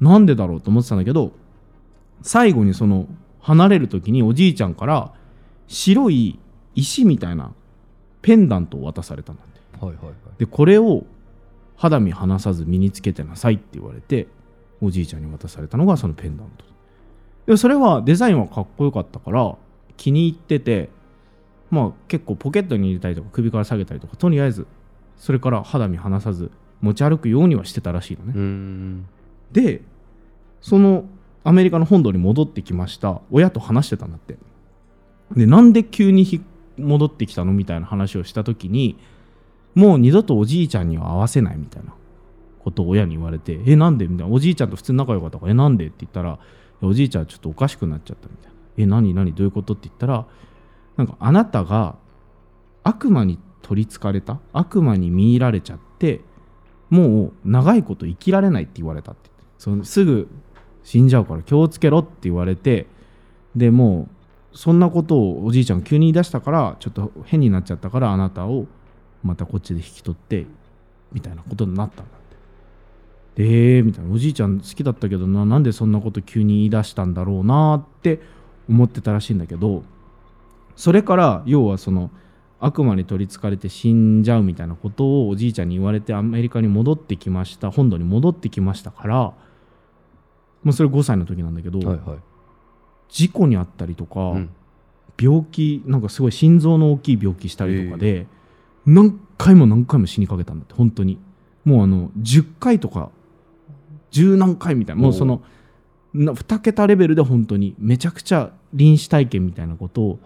[0.00, 1.32] なんでだろうと思ってたんだけど
[2.22, 3.06] 最後にその
[3.40, 5.12] 離れる時におじいちゃんから
[5.66, 6.38] 白い
[6.74, 7.52] 石みたいな
[8.24, 9.46] ペンダントを渡されたんだっ
[9.78, 9.84] て。
[9.84, 10.14] はいはいはい。
[10.38, 11.04] でこれを
[11.76, 14.28] 肌身離さず身につけてなさいって言われて
[14.80, 16.64] おじいちゃんに渡されたのがそのペンダント。
[17.46, 19.54] でそれはデザインはかっこよかったから
[19.98, 20.88] 気に入ってて
[21.70, 24.66] まあ結構ポケットに入れたりとか首から下げたりとかとりあえず
[25.18, 29.04] それから肌身離さず持ち歩くようにはしてたらしいのね、
[29.52, 29.82] で
[30.62, 31.04] その
[31.44, 33.20] アメリカの本土に戻ってきました。
[33.30, 34.38] 親と話してたんだって。
[35.36, 36.40] でなんで急にひ
[36.78, 37.52] 戻ってきたの？
[37.52, 38.98] みたいな話をした時に
[39.74, 41.94] もう二度とおじいちゃんには会わせないみたいな。
[42.64, 44.08] ことを親に言われてえなんで？
[44.08, 44.34] みたいな。
[44.34, 45.88] おじいちゃんと普通に仲良かったからえなんで？
[45.88, 46.38] って言ったら
[46.80, 48.54] おじいちゃんちょっとおかしくなっちゃったみたいな。
[48.78, 49.12] え何？
[49.12, 49.34] 何？
[49.34, 49.74] どういうこと？
[49.74, 50.26] って言ったら
[50.96, 51.96] なんかあなたが
[52.84, 54.40] 悪魔に取りつかれた？
[54.54, 56.22] 悪魔に見入られちゃって
[56.88, 59.44] もう長いこと生きられないって言われたってって。
[59.58, 60.28] そのすぐ
[60.84, 62.86] 死んじゃうから気をつけろって言われて
[63.54, 64.23] でもう
[64.54, 68.66] そんなことをおじいちゃん急に言い出したからちょっと変になっちゃったからあなたを
[69.22, 70.46] またこっちで引き取って
[71.12, 73.42] みたいなことになったんだって。
[73.42, 78.20] でえーみたいなおじいちゃん好きだったけどななんでそんなこと急に言い出したんだろうなって
[78.68, 79.82] 思ってたらしいんだけど
[80.76, 82.10] それから要はその
[82.60, 89.34] 悪魔に取りつかれて死んじゃうみたいなことをおじいちゃんに言われてアメリカに戻ってきました本土に戻ってきましたから
[90.62, 92.18] もうそれ5歳の時なんだけど、はいはい。
[93.14, 94.50] 事故にあったりとか、うん。
[95.16, 98.26] 病気なんかすごい心臓の大きい病気したりとかで、
[98.84, 101.18] 何回も何回も死にかけたんだって本当に。
[101.64, 103.10] もうあの10回とか
[104.10, 105.42] 十何回みたいなもうその
[106.12, 110.18] な2桁レベルで本当にめちゃくちゃ臨死体験みたいなことを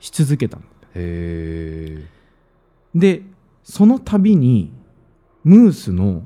[0.00, 0.86] し続けたんだって。
[0.86, 2.06] へえ
[2.94, 3.22] で
[3.62, 4.72] その度に
[5.44, 6.24] ムースの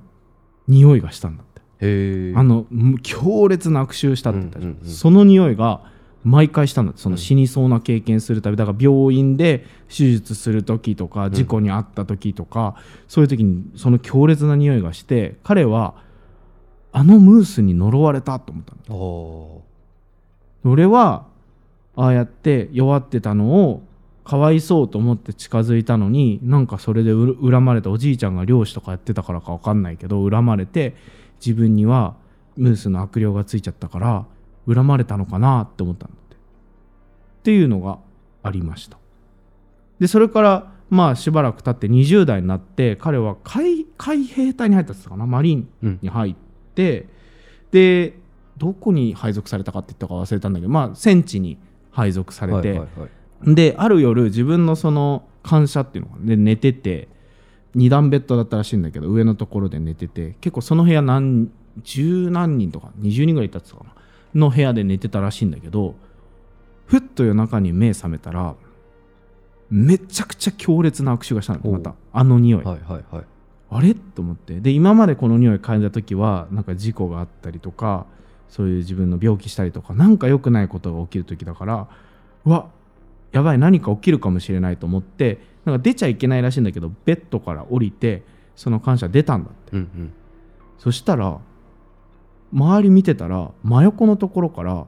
[0.69, 4.79] 匂いがしたんだってあのむ強烈な悪臭したって言ったじゃん。
[4.85, 5.91] その匂いが
[6.25, 8.57] 毎回したんだってその死にそうな経験するたび。
[8.57, 12.77] だから病院で手術する時とか事故に遭った時とか、
[13.09, 15.95] そういう時にその強烈な匂いがして彼は
[16.93, 18.97] あのムースに呪われたと思ったの。
[18.97, 19.63] お
[20.65, 21.27] 俺は
[21.97, 23.83] ああやって弱ってたのを
[24.25, 30.95] かわいそうと思って近づいたのになんかそれでう恨まれたおじいちゃんが漁師とかやってたからか分かんないけど恨まれて
[31.45, 32.17] 自分には
[32.57, 34.27] ムースの悪霊がついちゃったから
[34.67, 36.37] 恨まれたのかなって思ったんだって。
[36.37, 36.39] っ
[37.43, 37.99] ていうのが
[38.43, 38.99] ありました。
[39.99, 45.27] でそれからまあしばらく経って20代になって彼は海海兵隊に入ったって言ってたかな？
[45.27, 45.99] マリンうん。
[46.03, 46.35] に入っ
[46.75, 47.07] て
[47.71, 48.19] で
[48.59, 51.59] どこに配属されたかって言ったか忘れたんだけどまあ戦地に
[51.91, 53.07] 配属されて、はいはいは
[53.47, 53.55] い。
[53.55, 57.09] である夜自分のその感謝っていうのがで寝てて
[57.77, 61.51] 2段ベッドだったらしいんだけど上のところで寝てて結構その部屋何
[61.83, 63.97] 十何人とか20人ぐらいいたって言ってたか
[64.35, 65.95] なの部屋で寝てたらしいんだけど
[66.87, 68.55] ふっと夜中に目覚めたら
[69.71, 73.25] めちゃくちゃ強烈な悪臭がしたのまたあの匂い、はいはいはい。
[73.71, 73.95] あれ？
[73.95, 74.61] と思って。
[74.61, 78.05] で今までこの匂い嗅いだ時はなんか事故があったりとか
[78.51, 81.89] そういう自分の病気したりとかなんか良くないことが起きる時だから
[82.45, 82.69] うわ
[83.33, 88.23] やばい何か起きるかもしれないと思ってなんか出ちゃいけないらしいんだけどベッドから降りて
[88.57, 89.77] その感謝出たんだって。
[89.77, 90.13] うんうん。
[90.79, 91.39] そしたら
[92.53, 94.87] 周り見てたら真横のところから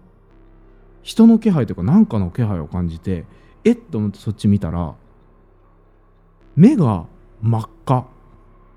[1.02, 3.24] 人の気配というか何かの気配を感じて
[3.64, 4.94] えっと思ってそっち見たら
[6.56, 7.06] 目が
[7.42, 8.06] 真っ赤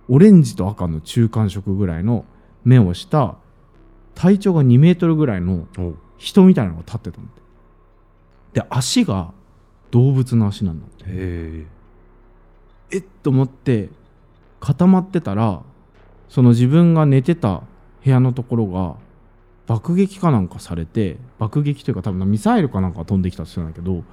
[0.09, 2.25] オレンジと赤の中間色ぐらいの
[2.63, 3.35] 目をした
[4.15, 5.67] 体長が2メートルぐらいの
[6.17, 7.41] 人みたいなのが立ってたんだって。
[8.61, 9.31] で足が
[9.91, 11.03] 動物の足なんだって。
[11.05, 11.76] へえ
[12.91, 13.89] えっと思って
[14.59, 15.61] 固まってたら
[16.29, 17.63] その自分が寝てた
[18.03, 18.95] 部屋のところが
[19.65, 24.03] 爆撃かなんかされて爆撃というか多分ミサイルかなんかが飛んできたって言うんだけど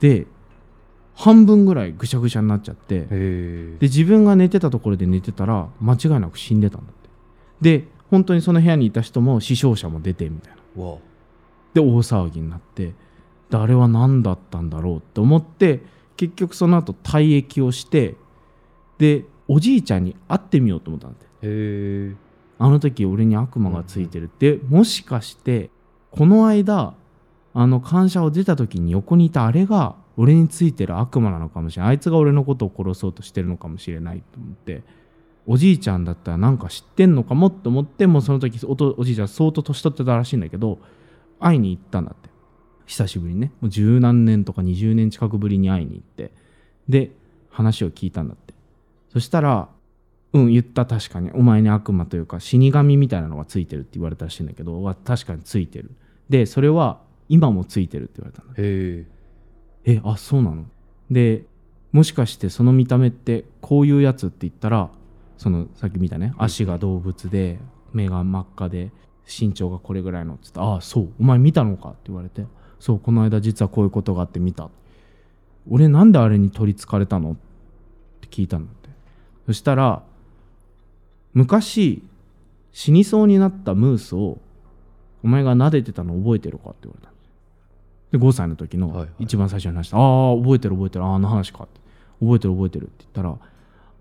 [0.00, 0.26] で
[1.14, 7.08] 半分ぐらいぐしゃぐしゃになっちゃってで自分が寝てたところで寝てたら間違いなく死んでたんだって。
[7.60, 10.84] で本当にその部屋にいた人も死傷者も出てみたいな。
[10.84, 10.98] わ
[11.74, 12.94] で大騒ぎになって
[13.50, 15.80] であれは何だったんだろうって思って
[16.18, 18.16] 結局その後退役をして
[18.98, 21.26] でおじいちゃんに会ってみようと思ったんだって。
[21.26, 22.14] へえ
[22.58, 25.70] あの時俺に悪魔がついてるって、もしかして
[26.10, 26.94] この間
[27.54, 31.90] あの感謝を出た時に横にいたあれが俺についてる悪魔なのかもしれない。
[31.90, 34.82] あいつが俺のことを殺そうとしてるのかもしれないと思って。
[35.46, 40.78] おじいちゃんだったらなんか知ってんのかもと思ってもうその時おじいちゃん相当年取ってたらしいんだけど
[41.40, 42.27] 会いに行ったんだって
[42.88, 43.52] 久しぶりにね。
[43.60, 46.32] もう十何年とか20年近くぶりに会いに行って。
[46.88, 47.12] で
[47.50, 48.54] 話を聞いたんだって。
[49.12, 49.68] そしたら
[50.32, 50.86] うん言った。
[50.86, 51.30] 確かに。
[51.32, 55.90] お前に悪魔というか死神みたいなのがついてるって言われたらしいんだけどは確かについてる。
[56.28, 59.06] でそれは今もついてるって言われたんだへ
[59.84, 60.00] え。
[60.02, 60.64] あそうなの？
[61.10, 61.44] で
[61.92, 64.90] もしかしてその見た目ってこういうやつって言ったら
[65.36, 66.32] そのさっき見たね。
[66.38, 67.58] 足が動物で
[67.92, 68.92] 目が真っ赤で
[69.26, 71.08] 身長がこれぐらいのっつって「ああそう。
[71.20, 72.46] お前見たのか」って言われて
[72.80, 74.68] 「そうこの間実はこういうことがあって見た」
[75.70, 77.32] 俺なんであれに取りつかれたの？
[77.32, 77.36] っ
[78.20, 78.88] て聞いたんだって。
[79.46, 80.02] そしたら
[81.34, 82.02] 昔
[82.72, 84.38] 死にそうになったムースを
[85.22, 88.12] お前が撫でてたの覚えてるかって言われたんです。
[88.12, 89.08] で5歳の時のはいはい。
[89.20, 89.98] 一番最初の話、あ
[90.32, 91.80] あ覚えてる覚えてるああの話かって。
[92.20, 93.36] 覚えてる覚えてるって言ったら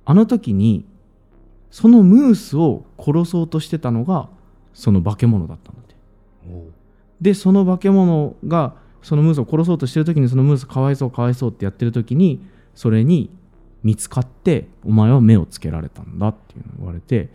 [0.06, 0.86] あの時に
[1.70, 4.30] そのムースを殺そうとしてたのが
[4.74, 5.96] その化け物だったんだって
[7.22, 13.30] でその化け物がそのムースを殺そうとしてる時にそのムースかわいそうかわいそうってやってる時にそれに
[13.84, 17.30] 見つかってお前は目をつけられたんだっていうのを言われて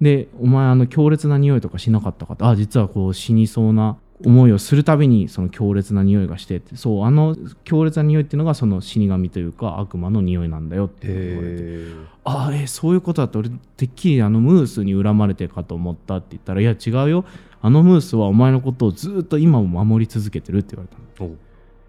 [0.00, 11.92] でお前あの強烈な匂いとかしなかったかってあ実はこう死にそうな思いをするたびにその強烈な匂いがしてってそうあの強烈な匂いっていうのがその死神というか悪魔の匂いなんだよって言われてへえ
[12.24, 17.24] あえそういうことだって俺てっきりあのムースに恨まれてるかと思ったって言ったらいや違うよ
[17.64, 21.30] あのムースはお前のことをずっと今も守り続けてるって言われたの。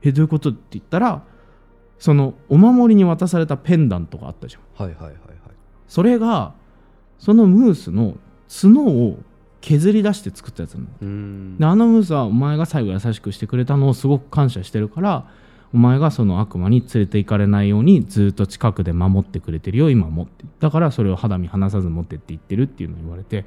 [0.03, 1.21] えどういうことって言ったら
[1.99, 4.61] そのお守りに渡されたペンダントがあったじゃん。
[4.81, 5.19] はいはいはいはい。
[5.89, 6.53] それが
[7.19, 8.15] そのムースの
[8.47, 9.19] 角を
[9.59, 11.57] 削り出して作ったやつなの。
[11.57, 15.27] であのムースはお前が最後優しくしてくれたのをすごく感謝してるから
[15.73, 20.45] お前がその悪魔に連れて行かれないようにずっと近くで守ってくれてるよ今もって。
[20.61, 23.43] だからそれを肌身離さず持ってって言ってるっていうのを言われて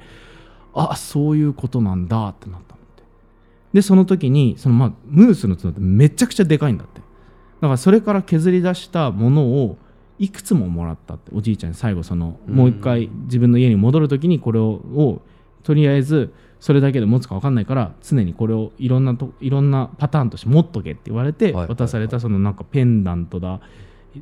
[0.79, 3.03] あそういうことなんだってなったのって。
[3.73, 7.01] でその時にそのまあムースの角ってめちゃくちゃでかいんだって。
[7.61, 9.77] だからそれから削り出したものを
[10.17, 12.55] いくつももらったっておじいちゃんに最後そのうん。
[12.55, 15.21] もう一回自分の家に戻る時にこれをを
[15.63, 23.61] とりあえずそれだけで持つか分かんないから常にこれをいろんなといろんなパターンとして持っとけって言われて渡されたそのなんかペンダントだ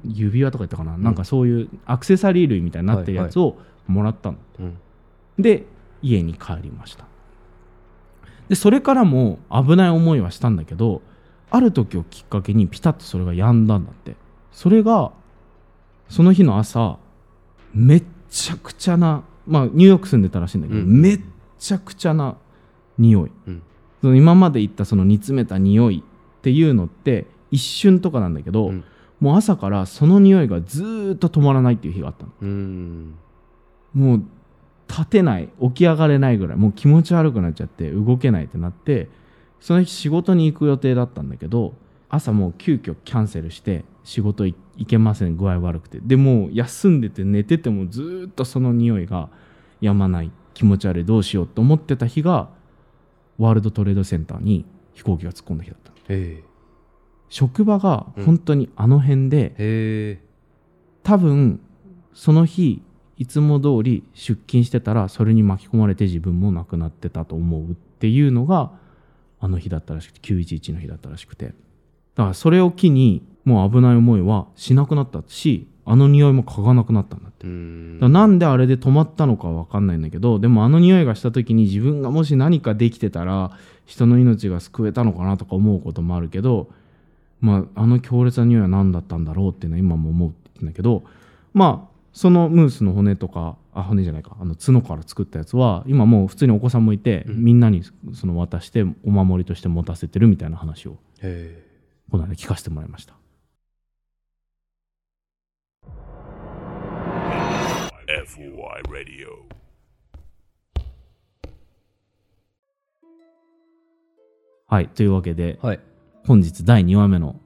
[0.03, 4.77] 指輪とか言ったかな、なんかそういうアクセサリー類みたいになってるやつをもらったの、うん。
[5.39, 5.65] で
[6.01, 7.05] 家に帰りました。
[8.49, 11.01] でそれからも危ない思いはしたんだけど
[11.49, 14.15] ある時をきっかけにピタッとそれが止んだんだって。
[14.51, 15.11] それが
[16.09, 16.97] その日の朝
[17.73, 21.01] めっちゃくちゃなまあニューヨーク住んでたらしいんだけど、うん。
[21.01, 21.19] めっ
[21.59, 22.37] ちゃくちゃな
[22.97, 23.31] 匂い。
[23.47, 23.63] うん。
[24.01, 28.83] その今まで言ったその煮詰めた匂いっていうのって一瞬とかなんだけど、うん。
[29.19, 33.13] もう朝からその匂いがずーっと止まらないっていう日があったの。
[33.93, 34.23] もう
[34.87, 39.09] 立てない起き上がれないぐらいもう気持ち悪くなっちゃって動けないってなって
[39.59, 41.73] その日仕事に行く予定だったんだけど
[42.09, 45.99] 朝もう急遽キャンセルして仕事い行けません具合悪くて。
[45.99, 49.29] でもう休んでて寝ててもずーっとその匂いが
[49.81, 52.49] 止まない気持ち悪いどうしようと思ってた日が
[53.37, 55.91] ワールドトレードセンターに飛行機が突っ込んだ日だった
[57.29, 60.19] 職場が本当にあの辺で、えへえ。
[61.03, 61.59] 多分
[62.13, 62.81] その日
[63.17, 68.71] いつも通り出勤してたらそれに巻き込まれて自分も亡くなってたと思うっていうのが
[69.39, 71.53] あの日だったらしくて911の日だったらしくて。
[72.17, 77.47] だからそれを機にもう危ない思いはしなくなったしあの匂いも嗅がなくなったんだって。
[78.01, 83.51] だなんであれで止まったのかは分かんないんだけどでもあの匂いがした時に自分がもし何かできてたら
[83.85, 86.69] 人の命が救えたのかなとか思うこともあるけど、
[87.39, 91.03] まあ、あの強烈な匂いは何だったんだろうっていうのは今も思うんだけど
[91.53, 94.35] まあそのムースの骨とかあ骨じゃないか。
[94.39, 97.43] あの角から作ったやつは今もう普通にお子さんもいて、うん。
[97.43, 97.83] みんなに
[98.15, 100.97] その渡してお守りとして持たせてるみたいな話を
[102.09, 103.13] この間聞かせてもらいました。
[108.89, 109.27] Radio
[114.65, 115.79] はいというわけではい。
[116.25, 117.39] 本日第2話目の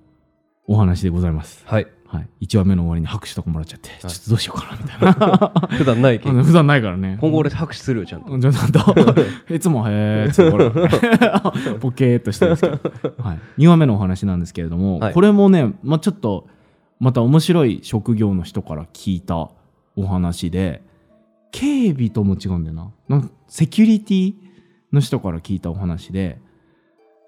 [0.65, 1.61] お話でございます。
[1.67, 5.67] はいはい、1話目の終わりに拍手とかもらっちゃって、ちょっとどうしようかなみたいな。
[5.79, 7.17] 普段ないけ あどの普段ないからね。
[7.21, 8.37] 今後俺拍手するよちゃんと。
[8.37, 8.79] じゃんと
[9.49, 15.13] いつもへーってボケーっとしてるんですけど、はい、2話目のお話なんですけれども、はい。
[15.13, 16.49] これもね、まあ、ちょっと
[16.99, 19.49] また面白い職業の人から聞いた
[19.95, 20.83] お話で
[21.53, 22.91] 警備とも違うんだよな。
[23.07, 24.33] なんかセキュリティ
[24.91, 26.41] の人から聞いたお話で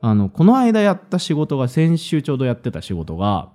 [0.02, 3.50] あのこの間やった仕事が先週ちょうどやってた仕事が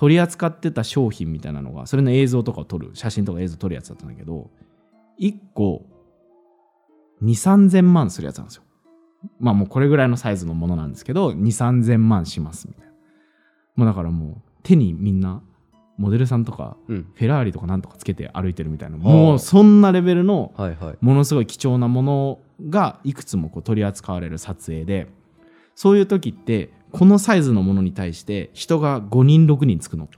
[0.00, 4.48] 取り扱ってた商品みたいなのがそれの映像とかを撮る写真とか映像撮るやつだったんだけど
[5.20, 5.84] 1個
[7.22, 8.62] 2 3 0 0 0万するやつなんですよ。
[9.38, 12.92] まあもうこれぐらいのサイズのものなんですけど2 3 0 0 0万しますみたいな。
[13.76, 15.42] もうだからもう手にみんな
[15.98, 17.12] モデルさんとかうん。
[17.14, 20.54] フェラーリとかなんとかつけて歩いてるみたいなあもうそんなレベルの
[21.02, 22.38] ものすごい貴重なもの
[22.70, 25.08] がいくつもこう取り扱われる撮影で
[25.74, 30.08] そういう時ってこのサイズのものに対して人が5人6人つくの。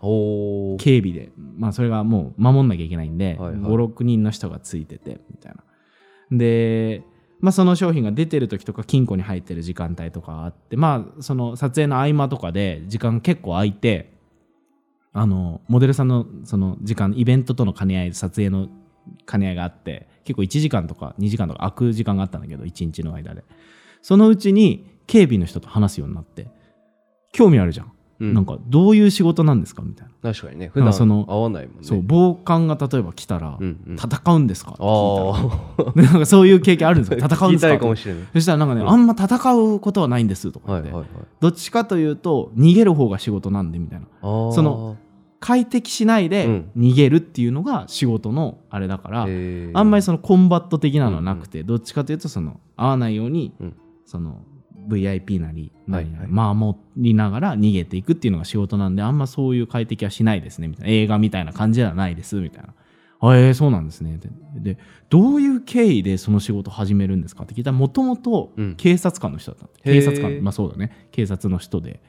[0.78, 1.32] 警備で。
[1.56, 3.60] まあそれがもう守んなきゃいけないんで、はいはい。
[3.60, 5.62] 56人の人がついててみたいな。
[6.36, 7.02] で
[7.40, 14.12] まあその商品が出てる時とか金庫に入ってる時間帯とかあってまあその撮影の合間とかで時間結構空いて
[15.12, 18.68] あのモデルさんのその時間イベントとの兼ね合いで撮影の
[19.26, 23.44] 兼ね合いがあって結構1時間とか2時間とか空く時間があったんだけど1日の間で。
[24.02, 26.48] そのうちに警備の人と話すようになって
[27.32, 28.34] 興味あるじゃん、うん。
[28.34, 30.68] なんかどういう仕事なんですかみたいな、確かにね。
[30.72, 31.80] 普段その会わないもんね。
[31.82, 33.96] そう暴漢が例えば来たら、うんうん。
[33.96, 34.72] 戦うんですか？
[34.72, 36.10] って聞いな。
[36.16, 37.16] んかそういう経験あるんですか？
[37.28, 37.86] 戦うんですか？
[37.86, 38.22] もしれない。
[38.34, 38.88] そしたらなんかね、うん。
[38.88, 41.26] あんま戦うことはないんですとか言って、はいはいはい。
[41.40, 44.06] どっちかというと逃げる方が仕事なんでみたいな。
[44.20, 44.96] その
[45.40, 46.70] 快適しないでうん。
[46.76, 49.70] 逃げるっていうのが仕事のあれだから、へー。
[49.74, 53.74] あんまりそのコンバット的なのはなくて、どっちかというとその合わないように、うん。
[54.04, 54.42] その
[54.88, 56.26] VIP なりはいはい。
[56.28, 60.92] 守りながら逃げていくっていうのが仕事なんであんまそういう快適はしないですねみたいな。
[60.92, 62.74] 映画みたいな感じではないですみたいな。
[63.24, 64.18] あえー、そうなんですね。
[64.18, 68.74] ででどういう経緯でその仕事を始めるんですかって聞いたらもともとうん。
[68.76, 70.00] 警察官の人だったのへー。
[70.00, 70.42] 警察官。
[70.42, 71.08] まあそうだね。
[71.12, 72.00] 警察の人で。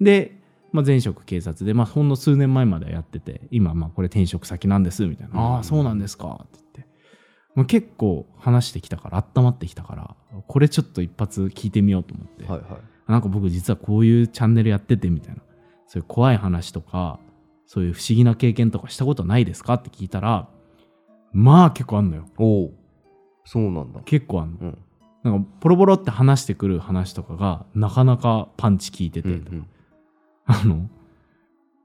[0.00, 0.40] で、
[0.72, 6.46] まあ、前職警察で、まあ、ほんの数年前まではやってて今まあこれ転職先なんですみたいな、うんああそうなんですか。
[6.46, 6.58] って
[7.56, 13.10] 言って、まあ、結構話してきたから温まってきたからこれちょっと一発聞いてみようと思って、はいはい。
[13.10, 15.42] なんか僕実はこういうチャンネルやっててみたいな。
[15.86, 17.18] そういう怖い話とか
[17.66, 20.48] そういう不思議な経験とかしたことないですかって聞いたら
[21.32, 22.26] まあ結構あんのよ。
[22.38, 22.72] おお
[23.44, 24.00] そうなんだ。
[24.04, 24.58] 結構あんの。
[24.60, 24.78] うん。
[25.22, 29.66] なんかポロポロって話してくる話とかがなかなかパンチ効いてて、うんうん。
[30.46, 30.88] あの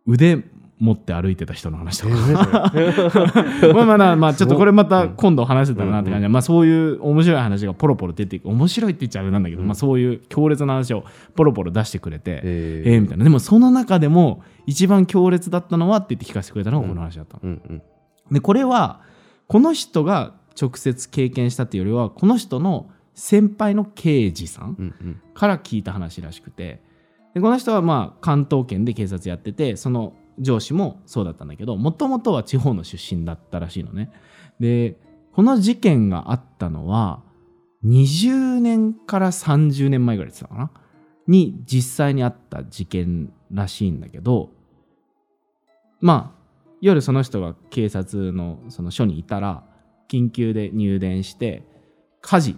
[0.06, 0.44] 腕
[0.78, 2.72] 持って歩いてた人の話とか。
[3.74, 6.24] まあまあまあまあちょっとこれまた今度話せたらなって感じ。
[6.24, 8.50] で、まあそういう面白い話がポロポロ出ていく。
[8.50, 9.68] 面白いって言っちゃあれなんだけど、うん。
[9.68, 13.24] まあそういう強烈な話をポロポロ出してくれて、ええーみたいな。
[13.24, 17.82] でもその中でも一番強烈だったのはって言って聞かせてくれたのがこの話だったの、うんうん。
[18.32, 19.00] でこれは
[19.48, 25.22] この人が直接経験したっていうよりはこの人の先輩の刑事さんうんうん。
[25.34, 26.84] から聞いた話らしくて。
[27.34, 34.12] でこの人はまあ関東圏で警察やっててその上司もそうだったんだけどもともとは地方の出身だったらしいのね。
[34.60, 34.98] で
[35.34, 37.22] この事件があったのは
[37.86, 40.82] 20年から30年前ぐらいって言ったかな？
[41.28, 44.52] に実際にあった事件らしいんだけど
[46.00, 46.46] まあ
[46.82, 49.64] 夜その人が警察のその署にいたら
[50.08, 51.64] 緊急で入電して
[52.22, 52.58] 火事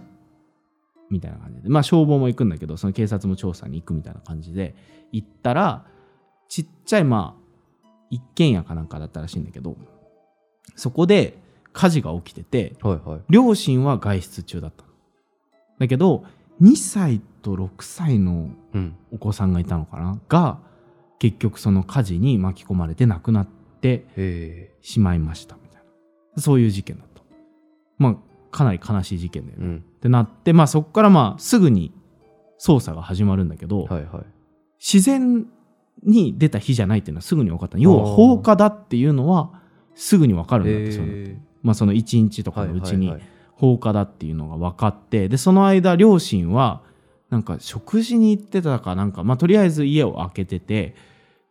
[1.10, 4.74] みたいな感じでまあ消防も行くんだけどその警察も調査に行くみたいな感じで
[5.12, 5.86] 行ったら
[6.48, 7.37] ちっちゃいまあ
[8.10, 9.76] 一軒家かなんかだったらしいんだけど
[10.76, 11.38] そこで
[11.72, 13.20] 火事が起きててはいはい。
[13.28, 14.88] 両親は外出中だったの。
[15.78, 16.24] だけど
[16.60, 18.96] 2歳と6歳のうん。
[19.12, 20.18] お子さんがいたのかな？
[20.28, 20.58] が
[21.18, 23.46] 結局その火事に巻き込まれて亡くなっ
[23.80, 25.82] てへしまいましたみたい
[26.36, 26.42] な。
[26.42, 27.22] そういう事件だった。
[27.98, 28.16] まあ
[28.50, 29.76] かなり悲しい事件だよね、えうん。
[29.76, 31.92] ってなってまあそこからまあすぐに
[32.60, 34.24] 捜査が始まるんだけど、はいはい。
[34.78, 35.46] 自然
[36.02, 37.78] に出た火じゃないっていうのはすぐに分かった。
[37.78, 39.50] 要は放火だっていうのは
[39.94, 41.08] すぐに分かるんだってその
[41.62, 46.82] まあその1日とーかのうちにはいはいはい放火だっていうのが分かってでその間両親は
[47.28, 50.94] なんか食事に行ってたかなんかまあとりあえず家を開けてて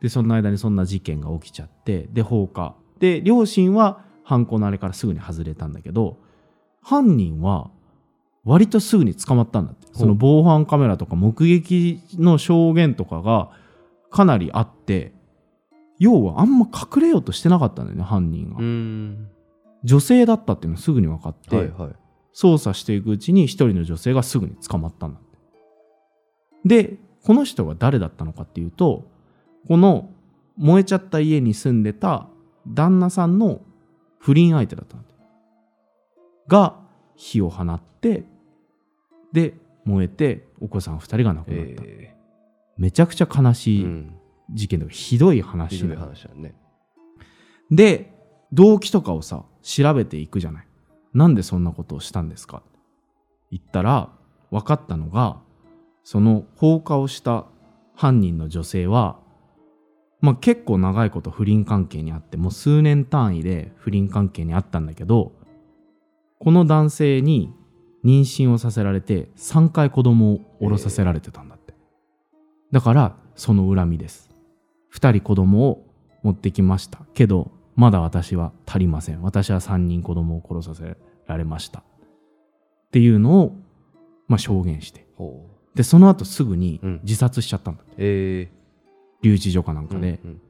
[0.01, 2.75] でその間にそんな事件が起きちゃってで放火。
[2.99, 6.17] で両親は犯行のあれからすぐに外れたんだけど
[6.81, 7.69] 犯人は
[8.45, 9.87] 割とすぐに捕まったんだって。
[9.91, 13.49] その防犯カメラとか目撃の証言とかが
[14.09, 15.13] かなりあって
[15.99, 18.57] 要はあんま隠れようとしてなかったんだよね犯人が、
[19.83, 21.95] 女性だったっていうのがすぐに分かって、はいはい。
[22.35, 25.37] 捜査していくうちに一人の女性がすぐに捕まったんだって。
[26.65, 29.07] でこの人が誰だったのかっていうと
[29.67, 30.09] この
[30.55, 32.27] 燃えちゃった家に住んでた
[32.67, 33.61] 旦那さんの
[34.19, 35.07] 不倫相手だったんだ
[36.47, 36.79] が
[37.15, 38.25] 火を放って
[39.33, 42.16] で燃えてお子さん2人が亡くなった、え
[42.77, 44.13] めちゃくちゃ悲えしいうん。
[44.49, 45.41] 事件とかひどいひ
[45.87, 46.55] どい話だね。
[47.69, 48.13] で
[48.53, 50.67] 動機とかをさ調べていくじゃない。
[51.13, 52.63] なんでそんなことをしたんですか。
[53.51, 54.09] 言ったら
[54.51, 55.41] 分かったのが
[56.03, 57.45] その放火をした
[57.95, 59.19] 犯人の女性は、
[60.21, 65.33] まあ、結構長いこと不倫関係にあってもう数年単位で不倫関係にあったんだけど
[66.39, 67.53] この男性に
[68.05, 71.73] 妊娠をさせられて3回子供を下ろさせられてたんだって、
[72.71, 74.29] だからその恨みです。
[74.93, 75.85] 2人子供を
[76.23, 79.21] 持ってきましたけどまだ私は足りません。
[79.21, 80.97] 私は3人子供を殺させ
[81.27, 81.79] られました。
[81.79, 81.83] っ
[82.91, 83.55] ていうのを、
[84.27, 85.05] まあ、証言して。
[85.75, 86.99] でその後すぐにうん。
[87.03, 88.51] 自殺しちゃったんだって、ええ。
[89.21, 90.41] 留置所かなんかでうんうん。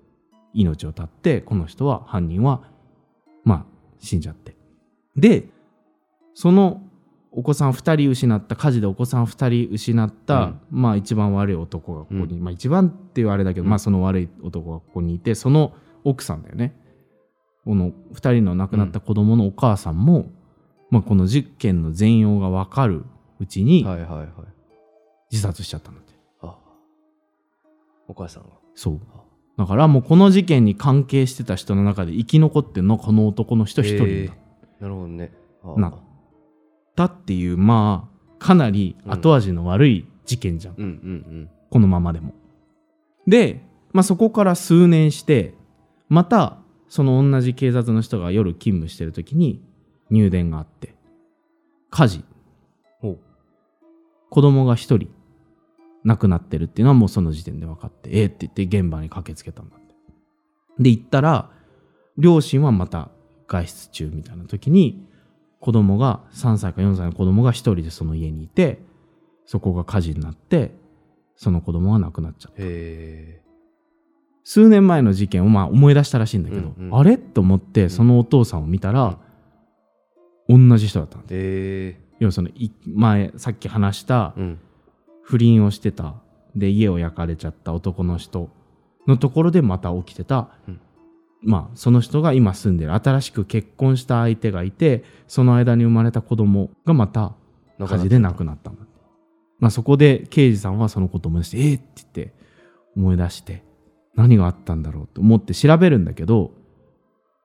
[0.53, 2.63] 命を絶ってこの人は犯人は
[3.43, 3.65] まあ
[3.99, 4.55] 死んじゃって。
[5.15, 5.49] で
[6.33, 6.81] その
[7.37, 13.69] お子さん2人失った火事でお子さん2人失った、まあ一番悪い男がここに、うまあ一番っていうあれだけど、うん。
[13.69, 15.73] まあその悪い男がここにいてその
[16.03, 16.75] 奥さんだよね。
[17.63, 20.31] この2人の亡くなった子供のお母さんも、
[20.89, 23.05] まあ、この事件の全容が分かる
[23.39, 23.85] うちに
[25.29, 26.57] 自殺しちゃったんだって、あ。
[28.07, 28.49] お母さんが。
[28.73, 29.01] そう。
[29.59, 34.33] だからもうこの事件に関係してた人の中で生き残ってるのはこの男の人一人へだ。
[34.33, 34.81] ー。
[34.81, 35.31] なるほどね。
[35.63, 35.79] あ。
[35.79, 36.06] なっ
[36.97, 42.33] たっていうまあかなり後味の悪い事件じゃん、うんうんこのままでも。
[43.27, 45.53] で、まあ、そこから数年して
[46.07, 49.61] またその同じ警察の人が夜勤務してる時に
[50.09, 50.95] 入電があって
[51.89, 52.23] 火事。
[54.29, 55.09] 子供が一人
[56.03, 59.95] 亡くなってるっていうのはもうその時点で分かってええって言って現場に駆けつけたんだって。
[60.79, 61.49] で行ったら
[62.17, 63.09] 両親はまた
[63.47, 65.07] 外出中みたいな時に
[65.59, 68.79] 子供が3歳か4歳の子供が一人でその家にいて
[69.45, 70.71] そこが火事になって
[71.35, 72.61] その子供が亡くなっちゃった。
[74.43, 76.95] 数年前の事件をまあ思い出したらしいんだけど、うんうん。
[76.95, 77.17] あれ？
[77.17, 79.17] と思ってそのお父さんを見たら、
[80.47, 82.01] 同じ人だったんだへえ。
[82.19, 84.59] 要はそのい前さっき話したうん。
[85.21, 86.15] 不倫をしてた
[86.55, 88.49] で家を焼かれちゃった男の人
[89.05, 90.79] のところでまた起きてた、うん
[91.41, 97.33] まあその人が今住んでる新しく結婚した相手がいてその間に生まれた子供がまた
[97.79, 98.81] 火事で亡くなったんだ
[99.59, 102.33] まあ、そこで刑事さんはそのことを思い出して「えーって言って
[102.95, 103.63] 思い出して
[104.15, 106.51] 何があったんだろうと思って調べるんだけど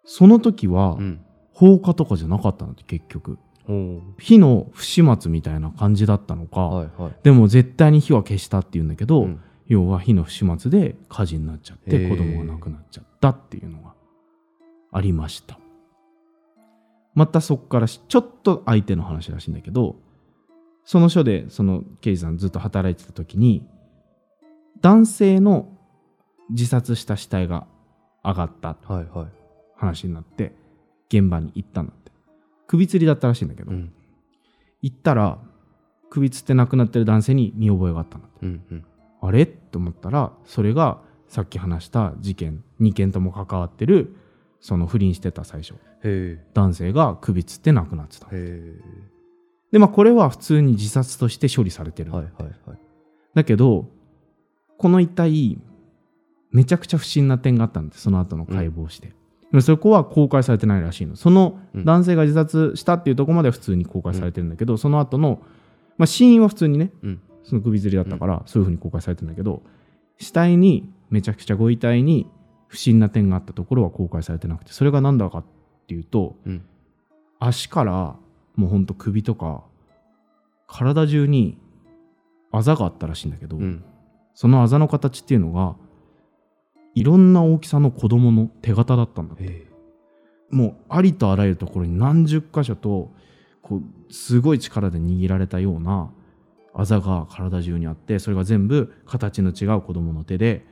[0.04, 1.20] その時はうん。
[1.52, 3.38] 放火とかじゃなかったんだって結局。
[3.68, 7.12] お火の不始末みたいな感じだったのか、はいはい。
[7.22, 9.40] でも絶対に火は消したって言うんだけど、うん
[9.72, 13.94] 要は火の不始末で火事になっちゃって子供が亡くなっちゃったっていうのが
[14.92, 15.58] ありました。
[17.14, 19.96] またそこからしちょっと相手の話らしいんだけど
[20.84, 23.66] その署でその刑事さんずっと働いてた時に
[24.82, 25.70] 男性の
[26.50, 27.66] 自殺した死体が
[28.22, 28.76] 上がった
[29.74, 30.52] 話になって
[31.08, 32.12] 現場に行ったんだって。
[32.66, 33.90] 首吊りだったらしいんだけど、うん。
[34.82, 35.38] 行ったら
[36.10, 38.36] 首吊って亡くなってる男性に見覚えがあったんだって。
[38.44, 38.84] うんうん
[39.22, 39.46] あれ？
[39.46, 44.16] と思ったらそれがさっき話した事件2件とも関わってる
[44.60, 45.74] その不倫してた最初。
[46.04, 48.28] へ男性が首吊って亡くなってた。
[48.28, 52.10] でまあこれは普通に自殺として処理されてる。
[52.10, 52.78] んだ、えはいはいはい。
[53.34, 53.88] だけど
[54.76, 55.58] この遺体
[56.50, 59.14] めちゃくちゃ不審な点があったんでその後の解剖して、で
[59.52, 61.16] もそこは公開されてないらしいの。
[61.16, 61.84] そのうん。
[61.84, 65.40] 男性が自殺したっていうところまでは普通に公開されてるんだけど、その後の
[65.96, 69.62] まあ死因は普通にねうんその首吊りだったから、そういうふうに公開されてるんだけど
[70.18, 72.30] 死体にめちゃくちゃご遺体に
[72.68, 75.44] 不審な点があったところは公開されてなくてそれが何だかっ
[75.86, 76.64] ていうとうん。
[77.38, 78.16] 足から
[78.54, 79.64] もうほんと首とか
[80.68, 81.58] 体中に
[82.52, 83.84] あざがあったらしいんだけど、うん。
[84.34, 85.76] そのあざの形っていうのが
[86.94, 89.44] いろんな大きさの子供の手形だったんだって。
[89.44, 89.72] へ
[90.50, 93.10] もうありとあらゆるところに何十箇所と
[93.62, 96.12] こうすごい力で握られたような
[96.74, 100.64] あざが体中にあってそれが全部形の違う子供の手で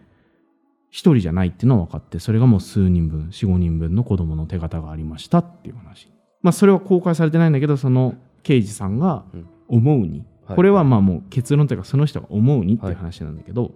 [0.91, 6.09] 一人じゃないっていうのは分かってそれがもう数人分45人分の子供の手形がありましたっていう話。
[6.43, 9.47] まあそれは公開されてないんだけどその刑事さんがうん。
[9.71, 10.57] 思うに、はい。
[10.57, 13.71] これはまあもう結論というかその人が思うにっていう話なんだけど、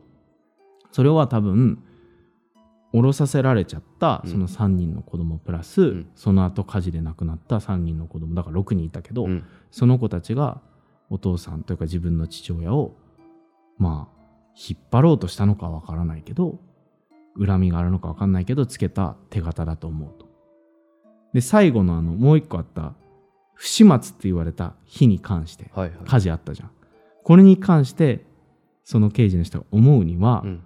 [0.91, 1.85] それは多分
[2.93, 4.31] 降ろさせられちゃったうん。
[4.31, 6.07] その3人の子供プラス、ん。
[6.16, 9.45] その後火事で亡くなった3人の子供だから6人いたけど、うん。
[9.70, 10.61] その子たちが
[11.11, 12.96] お父さんというか自分の父親を
[13.78, 14.24] まあ
[14.57, 16.59] 引っ張ろうとしたのかわからないけど
[17.38, 20.26] 恨みがあるのかわかんないけどつけた手形だと思うと。
[21.32, 22.94] で最後のあのもう一個あった
[23.55, 26.70] 不始末って言われた日に関してはいはい火事あったじゃん。
[27.24, 28.24] これに関して
[28.84, 30.62] その刑事の人が思うには、うん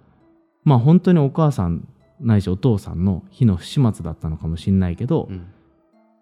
[0.65, 1.87] まあ本当にお母さん
[2.19, 5.47] ないしお父さんの火の不始末だったのかもしれないけど、うん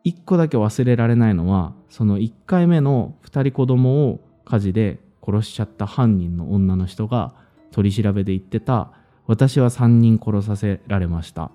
[0.08, 7.36] 一個だけ忘れられないのはその1回目の2人子供を火事で殺しちゃった犯人の女の人が
[7.72, 8.94] 取り調べで言ってた
[9.26, 11.52] 私は3人殺させられました。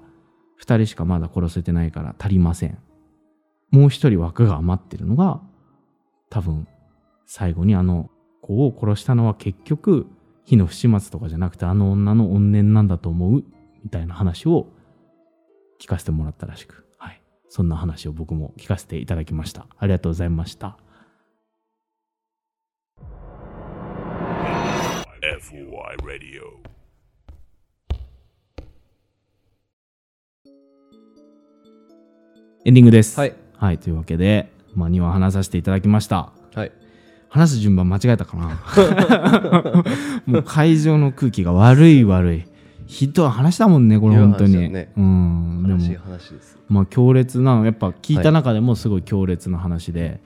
[0.61, 2.77] 2人しかまだ殺せてないから足りません。
[3.71, 5.41] もう1人枠が余ってるのが
[6.29, 6.69] 多分
[7.25, 8.11] 最後にあの
[8.43, 10.07] 子を殺したのは結局
[10.45, 13.45] 火の不始末とかじゃなくてあの女の怨念なんだと思う？
[13.83, 14.67] みたいな話を
[15.81, 16.82] 聞かせてもらったらしく、
[17.55, 19.67] そんな話を僕も聞かせていただきました。
[19.79, 20.79] ありがとうございました。
[25.21, 26.63] FOI Radio
[32.65, 33.21] エンディングです。
[33.21, 33.35] はい。
[33.59, 36.33] はい、というわけで、まあ、2話話させていただきました。
[36.55, 36.73] はい
[37.29, 39.85] 話す順番間違えたかな？
[40.25, 42.52] もう会場の空気が悪い悪い。
[42.93, 44.93] ひどい話だもんねこれ本当に、ね。
[44.97, 46.59] うんで悲しいも話です。
[46.69, 50.21] まあ強烈なのやっぱ聞いた中でもすごい強烈な話で、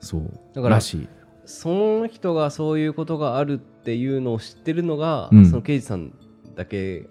[0.00, 1.08] そうだかららしい。
[1.44, 5.46] その人がそういうことがあるっていうのを知ってるのが、うん。
[5.46, 6.12] その刑事さん
[6.56, 7.08] だけ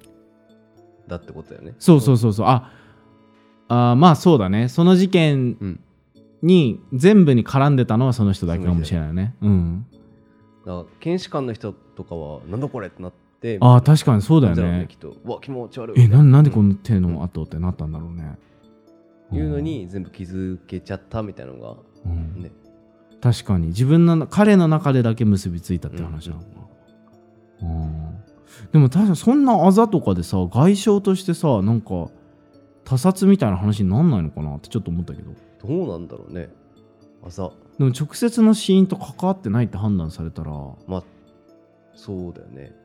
[1.07, 1.76] だってことだよね。
[1.78, 2.47] そうそうそうそう。
[2.47, 2.71] あ
[3.67, 4.69] あーまあそうだね。
[4.69, 5.80] その事件うん。
[6.43, 9.86] に全部に絡んでたのはその人だけかもしれないよねうん。
[10.65, 13.17] だから検視官の人とかはなんだこれってなって
[13.59, 14.87] ああ確かにそうだよね。
[14.89, 16.01] きっわ気持ち悪い。
[16.01, 18.37] えなんなんでこのの手の跡ってなったんだろうね。
[19.31, 21.75] いうのに全部気づけちゃったみたいなのが
[22.05, 22.41] うん。
[22.41, 22.51] ね。
[23.21, 23.67] 確かに。
[23.67, 26.47] 自分の彼の中でだけ結びついたって話なのか。
[27.61, 28.23] な、うん。
[28.71, 32.09] でも確かにそんなあざとかでさ外傷としてさなんか
[32.85, 35.31] 他殺みたいな話になんないのかなってちょっと思ったけど。
[35.65, 36.49] どうなんだろうね。
[37.25, 37.51] あざ。
[37.77, 40.51] でも直接の死因と関わってないって判断されたら。
[40.87, 41.03] まあ
[41.95, 42.75] そうだよね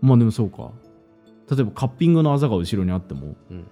[0.00, 0.70] まあでもそうか。
[1.50, 3.66] 例えばカッピングのあざが後ろにあってもうん。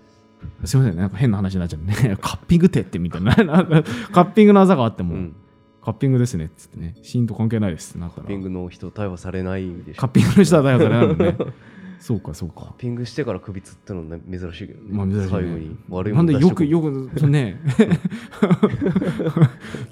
[0.64, 1.00] すいませんね。
[1.00, 3.34] なんか変な話になっちゃうね カッピング手ってみたいな。
[4.12, 5.36] カッピングのあざがあっても、うん。
[5.82, 6.94] カッピングですねっつってね。
[7.02, 8.22] 死因と関係ないですってなったら。
[8.22, 10.00] カッピングの人逮捕されないでしょ。
[10.00, 11.36] カッピングの人は逮捕されないもんね。
[12.00, 12.54] そうかそうか。
[12.56, 15.28] カッピングしてから首つってのね珍しいけどね、まあ珍しいね。
[15.30, 16.90] 最後に悪いなんでよくよく
[17.28, 17.60] ね。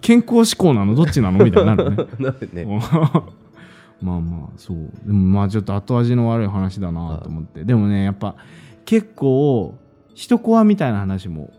[0.00, 0.94] 健康志向なの？
[0.94, 1.44] どっちなの？
[1.44, 1.96] みたいになるね。
[2.04, 2.82] くなね
[4.00, 4.76] まあまあそう。
[5.04, 7.64] でもまあちょっと後味の悪い話だなと思って。
[7.64, 8.36] でもねやっぱ
[8.84, 9.74] 結構
[10.14, 11.52] 一コアみたいな話も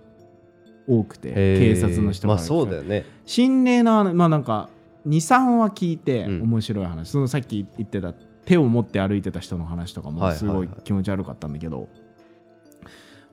[0.87, 3.05] 多くて警察の人まあそうだよね。
[3.25, 4.69] 心霊のまあなんか
[5.07, 6.41] 23は聞いてうん。
[6.43, 8.13] 面白い話、そのさっき言ってた
[8.45, 10.67] 手を持って歩いてた人の話とかもすごいはいはい。
[10.69, 11.89] はい気持ち悪かったんだけど、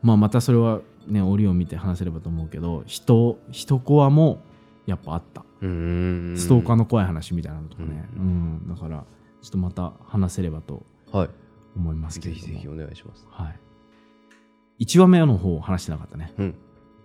[0.02, 4.42] まあまたそれはね折を見て話せればと思うけど人人コアも
[4.86, 5.42] やっぱあった。
[5.60, 8.68] ストーカーの怖い話みたいなのとかね、ううん。
[8.68, 9.04] だから
[9.42, 11.30] ちょっとまた話せればとはい。
[11.76, 12.46] 思いますけれども。
[12.46, 13.26] ぜひぜひお願いします。
[13.30, 13.48] は
[14.78, 16.32] い、1話目の方話してなかったね。
[16.38, 16.54] うん。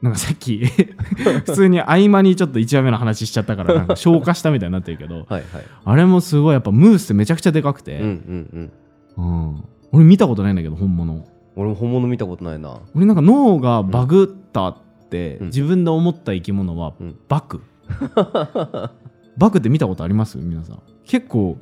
[0.01, 5.43] なんかさっき 普通に合間にちょっと1話目の話しちゃったからなんか消化したみたいになってるけど はいはい。
[5.83, 8.71] あれもすごいやっぱムースってめちゃくちゃでかくうんうて、ん
[9.17, 9.51] うん。
[9.51, 9.63] うん。
[9.91, 11.25] 俺見たことないんだけど本物。
[11.55, 12.79] 俺も本物見たことないな。
[12.95, 15.47] 俺なんか脳がバグったってうん。
[15.47, 17.15] 自分で思った生き物はうん。
[17.27, 17.61] バク、
[19.37, 20.37] バクって見たことあります？
[20.37, 20.79] 皆さん。
[21.05, 21.57] 結構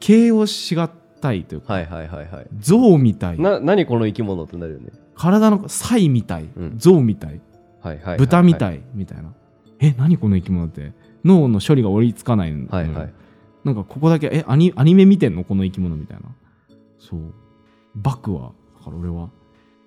[0.00, 2.46] 形容しがたいというか、はいはいはいはい。
[2.58, 3.38] 象みたい。
[3.40, 4.90] な何この生き物ってなるよね。
[5.14, 6.74] 体のサイみたい、うん。
[6.78, 7.40] 象みたい。
[7.80, 8.18] はいはいはいはい。
[8.18, 8.82] 豚みたい。
[8.94, 9.32] みたいな、
[9.78, 10.92] え何この生き物って？
[11.24, 13.12] 脳の処理が追いつかないの、はいはい。
[13.64, 15.44] なんかここだけえアニアニメ見てんの？
[15.44, 16.24] この生き物みたいな。
[16.98, 17.20] そう。
[17.96, 19.30] バクはだから俺は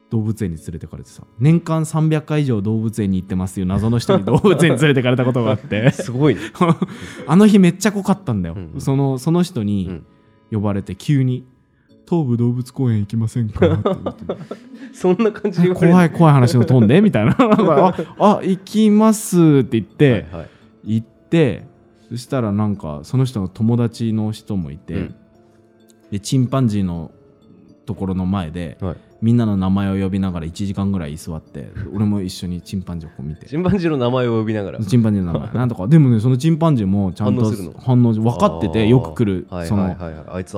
[0.09, 1.23] 動物園に連れてかれてさ。
[1.39, 3.65] 年間300回以上動物園に行ってますよ。
[3.65, 5.91] 謎の人に動物園に連れてかれたことがあって。
[5.93, 6.41] すごいね。
[7.27, 8.81] あの日めっちゃ濃かったんだよ、うんうん。
[8.81, 10.03] そのその人うにん。
[10.51, 11.45] 呼ばれて急に
[12.09, 14.25] 「東武動物公園行きませんか?」って言って。
[14.93, 17.01] そんな感じ怖い怖い話の飛んで。
[17.01, 17.37] みたいな。
[17.39, 20.49] ああ行きますって言って、はいはい。
[20.95, 21.67] 行って
[22.09, 25.15] そしたらなんかその人の友達の人もいて、うん。
[26.09, 27.11] でチンパンジーの
[27.85, 33.47] ところの前ではいみんなの名前を呼びながら1時間ぐらい居座って俺も一緒にチンパンジーをこう見て。
[33.47, 34.79] チンパンジーの名前を呼びながら。
[34.79, 35.53] チンパンジーの名前。
[35.53, 35.87] なんとか。
[35.87, 37.43] でもねそのチンパンジーもちゃんと
[37.79, 39.95] 反応分かっててよく来るその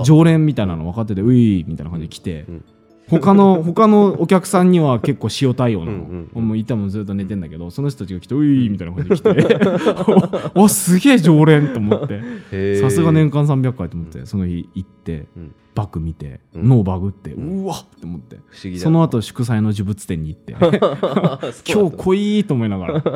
[0.04, 2.66] 常連みたいなの分かっててういみたいな感じで来て、うん
[3.10, 6.48] 他の他のお客さんには結構塩対応なの、うんうんうん。
[6.48, 15.56] もういたもんずっと寝てんだけどその人たちが来てういみたいな感じで来て おおすげえ常連と思ってさすが年間300回と思ってその日行ってうん。
[15.74, 16.68] バグ見て、うん。
[16.68, 20.54] 脳バグって、うわっって思って不思議だその後祝祭の呪物店に行って
[21.72, 23.02] 今日濃いと思いながら。
[23.02, 23.12] そう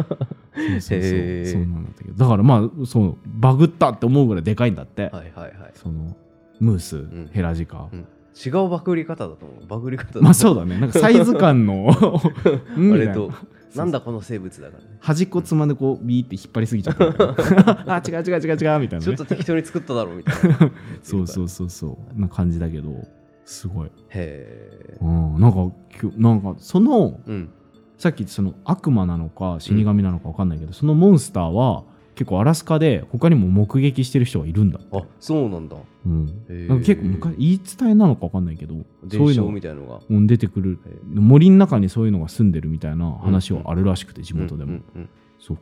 [0.80, 2.14] そうそうそうなんだけど。
[2.16, 5.54] だからまあそうバグったって思うぐらいでかいんだって、はいはいはい。
[5.74, 6.16] その
[6.62, 7.30] ムース、ん。
[7.34, 8.06] ヘラジカ、うん
[8.36, 9.68] 違うバグり方だと思う。
[9.68, 10.78] バグり方まあそうだね。
[10.78, 11.90] なんかサイズ感の。
[11.94, 13.32] あれと
[13.76, 13.86] な。
[13.86, 14.98] んだこの生物だからね。
[15.00, 17.06] 端っこつまんでこうビーって引っ張りすぎちゃった。
[17.88, 19.00] あ違う違う違う違うみたいな、ね。
[19.02, 20.58] ちょっ、と適当に作っただろうみたいな。
[21.02, 22.20] そうそうそうそう。
[22.20, 23.08] な感じだけど
[23.46, 24.98] すごい、へえ。
[25.02, 27.50] うん、なんかきょなんかそのうん。
[27.98, 31.86] さっき言ったその悪魔なのか死神なのか分かんないけど、そのモンスターは
[32.16, 35.76] 結構アラスカで他にも目撃してる人がいるんだあそうなんだ。
[36.06, 36.26] うん。
[36.68, 38.76] なんか結構昔言い伝えなのか分かんないけど
[39.12, 40.00] そういうのみたいのが。
[40.10, 40.80] うん出てくる。
[40.86, 45.10] へ森の中にそういうのが住んでるみたいな話はあるらしくて地元でも、うんうんうん。
[45.40, 45.58] そう。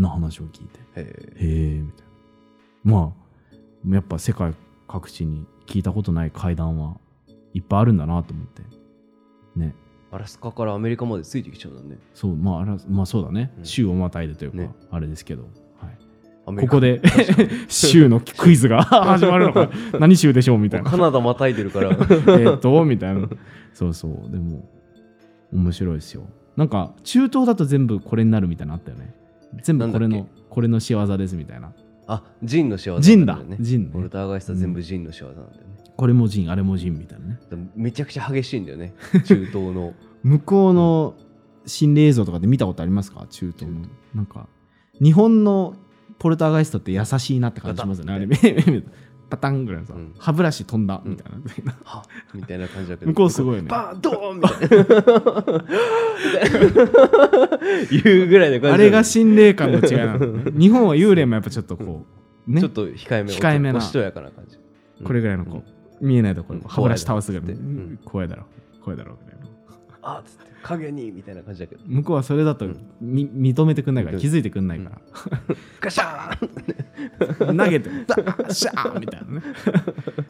[0.00, 0.80] な話を聞いて。
[0.96, 1.06] へ
[1.36, 2.06] えみたい
[2.84, 2.92] な。
[2.92, 4.54] まあやっぱ世界
[4.86, 6.98] 各地に聞いたことない階段は
[7.54, 8.62] いっぱいあるんだなと思って。
[9.56, 9.74] ね。
[10.12, 12.00] アラスカからアメリカまでついてきちゃうんだね。
[12.14, 13.64] そうまあまあそうだね、うん。
[13.64, 14.70] 州をまたいでというか、ね。
[14.90, 15.48] あれですけど、
[16.56, 17.00] ここで
[17.68, 20.90] 州 のクイズが 始まるのか 何州でしょうみたいな。
[20.90, 21.90] カナダまたいでるから。
[22.38, 23.28] えっとみたいな。
[23.72, 24.30] そうそう。
[24.30, 24.68] でも
[25.52, 26.24] 面白いですよ。
[26.56, 29.14] なんか中東だと全部これになるみたいなのあったよね。
[29.62, 31.72] 全部これのこれの仕業ですみたいな。
[32.06, 33.38] あジンの仕業ジンだ。
[33.60, 33.90] ジンね。
[33.94, 35.56] ウォルター・ガイス全部ジンの仕業なんだよね、
[35.96, 37.38] これもジンあれもジンみたいなね。
[37.76, 38.94] めちゃくちゃ激しいんだよね。
[39.24, 39.94] 中東の。
[40.24, 41.14] 向こうの
[41.66, 43.26] 心霊映像とかで見たことありますか？
[43.30, 43.82] 中東の。
[44.14, 44.48] なんか
[45.00, 45.74] 日本の
[46.20, 48.12] ポルターガイストって優しいなって感じしますよね。
[48.12, 48.28] あれ
[49.30, 51.28] パタンぐらいのさ、うん歯ブラシ飛んだみた。
[51.28, 51.32] い
[51.64, 52.02] な、は
[52.34, 54.60] みたいな感じだけど向こうすごいよねバーンドーンみたい
[57.94, 62.04] な言うぐらいの感じあれが心霊感の違いなの日本は幽霊もやっぱちょっとこ
[62.48, 64.58] うねちょっと控えめ控えめなおしとやかな感じ
[65.04, 65.62] これぐらいのこ
[66.00, 69.29] う、見えないところうん歯ブラシ倒すぐらいの、怖いだろうん怖いだろ怖いだろみたいな
[70.02, 71.82] あっつって影にみたいな感じだけど。
[71.86, 72.66] 向こうはそれだと、
[73.02, 74.20] 認めてくんないからうん。
[74.20, 75.00] 気づいてくんないか
[75.80, 79.42] ガシャーンら、投げてダッ シャーみたいなね。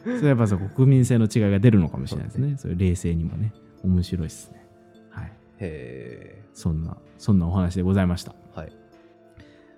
[0.03, 2.55] それやっぱさ国民性の違いが出るのかもしれないですね。
[2.57, 3.53] そういう冷静にもね
[3.83, 4.65] 面白いですね。
[5.09, 5.31] はい。
[5.59, 8.35] へそんなそんなお話でございました。
[8.55, 8.71] えはい。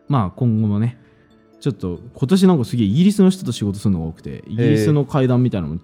[0.07, 0.97] まあ今後もね
[1.59, 5.81] ちょっと今年なんかすげえイギリスの人と仕事するのが多くてイギリスの会談みたいなのも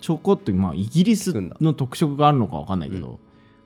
[0.00, 3.18] ちょこっとまあイギリスの特色があるのかわかんないけど、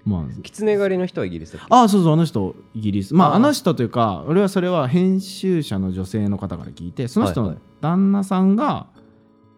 [0.07, 0.25] まあ。
[0.43, 3.13] 狐狩りの人はイギリスだああそうそうあの人イギリス。
[3.13, 7.65] まああの人というか俺はそれは編集者の女性の方から聞いてその人のはいはい。
[7.83, 8.87] 旦那さんが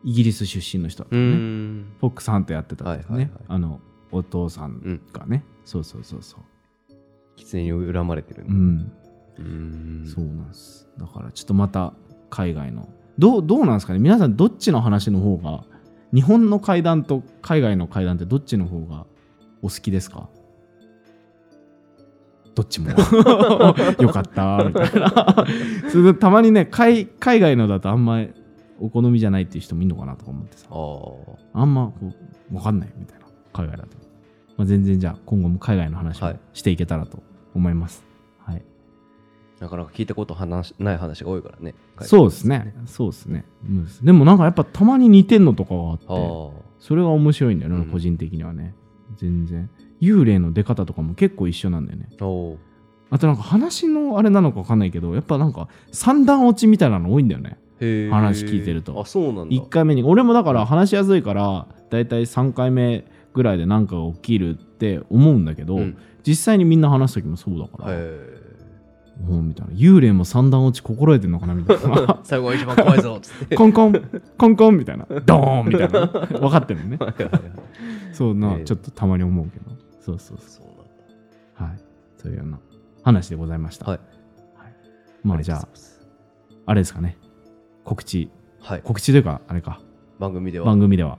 [0.05, 1.87] イギリス出身の人だったうーのね、ん。
[2.01, 3.45] フォックスハントやってたんですね、はいはいはい。
[3.49, 3.81] あの
[4.11, 6.41] お父さんがね、そうそうそうそう。
[7.37, 8.91] 狐に恨まれてるうん。
[9.39, 10.07] うーん。
[10.07, 10.89] そうなんです。
[10.97, 11.93] だからちょっとまた
[12.31, 12.89] 海外の。
[13.19, 13.99] どうどうなんですかね？
[13.99, 15.65] 皆さんどっちの話の方が
[16.15, 19.07] 日本の会談と海外の会談ってどっちの方が
[19.61, 20.29] お好きですか？
[22.59, 22.91] どっちも。
[24.03, 24.65] よかった。
[24.65, 25.47] みたいな。
[25.91, 28.33] それでたまにね海海外のだとあんまり
[28.81, 30.67] お好みじゃないっていう人もいるのかなとか思ってさ。
[31.53, 32.13] あんまこ
[32.51, 33.27] う分かんないみたいな。
[33.53, 33.97] 海外だと、
[34.57, 36.41] まあ、全然じゃあ今後も海外の話をはい。
[36.53, 37.23] していけたらと
[37.55, 38.05] 思います、
[38.39, 38.63] はい。
[39.61, 41.77] なかなか聞いたこと話ない話が多いからね。
[42.01, 42.75] そうですね。
[42.87, 43.45] そうですね。
[43.65, 43.89] うん。
[44.03, 46.07] でもなんかやっぱたまに似てんのとかがあって。
[46.81, 47.93] それが面白いんだよね、うん。
[47.93, 48.75] 個人的にはね。
[49.17, 49.71] 全然。
[50.01, 52.09] 幽霊の出方とかも結構一緒なんだよね。
[53.11, 57.59] あとなんか話のあれなのかわかんないけど、やっぱなんか三段落ちみたいなの多いんだよね。
[58.11, 59.01] 話聞いてると。
[59.01, 59.57] あそうなんだ。
[59.57, 60.03] 1回目に。
[60.03, 65.99] 俺もだから話しやすいから、だいたい3回目ぐらいで何かが起きるって思うんだけど、うん。
[66.27, 68.39] 実際にみんな話す時もそうだから、へ
[69.29, 69.73] おうみたいな。
[69.75, 71.83] 幽霊も三段落ち心得てんのかなみたいな。
[71.83, 73.57] ー 最後が一番怖いぞっつって。
[73.57, 73.93] コンコン、
[74.37, 76.99] コンコンみたいな、ドーンみたいな、分かってるのね。
[78.13, 78.65] そうな、ええ。
[78.65, 79.78] ちょっとたまに思うけど、
[80.09, 80.83] そうそうそそうなんだ
[81.61, 81.65] う。
[81.65, 81.81] はい。
[82.17, 82.59] そういうような
[83.03, 83.87] 話でございました。
[83.87, 84.01] はい
[85.25, 85.69] まあじゃあ
[86.67, 87.19] あれですかね。
[87.85, 88.31] 告知、
[88.61, 89.81] はい告知というか、あれか、
[90.19, 91.19] 番組では番組では、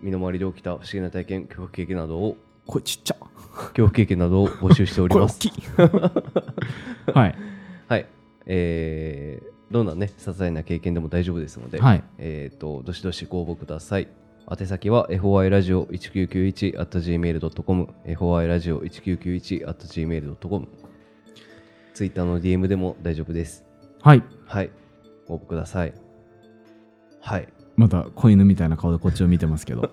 [0.00, 3.16] 身の回りで起きた不思議な体験恐怖経験などをこれちっちゃ。
[3.16, 5.52] 恐怖経験などを募集しておりますき い。
[7.12, 7.34] はい。
[7.88, 8.06] はい
[8.46, 12.04] えー、どんなね些細な経験でも大丈夫ですので、はい。
[12.18, 14.08] えっ、とどしどしご応募ください
[14.48, 20.68] 宛先は foi ラジオ1991 at gmail.com foi ラジオ1991 at gmail.com
[21.94, 23.64] ツイッターの DM でも大丈夫です
[24.02, 24.22] はい。
[24.46, 24.70] はい
[25.26, 25.92] ご応募ください
[27.20, 29.90] はいまた子犬みたいな顔でこっちを見てますけど。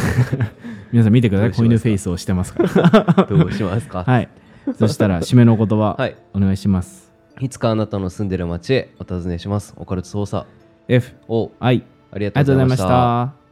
[0.92, 1.52] 皆さん見てください。
[1.52, 3.26] 子犬フェイスをしてますから。
[3.28, 4.02] どうしますか？
[4.04, 4.30] はい。
[4.78, 7.12] そしたら、 締めの言葉、はいお願いします。
[7.38, 10.46] いつかあなたの住んでる街へお尋ねしますオカルト捜査
[10.88, 11.82] F、O I、
[12.14, 13.43] ありがとうございました。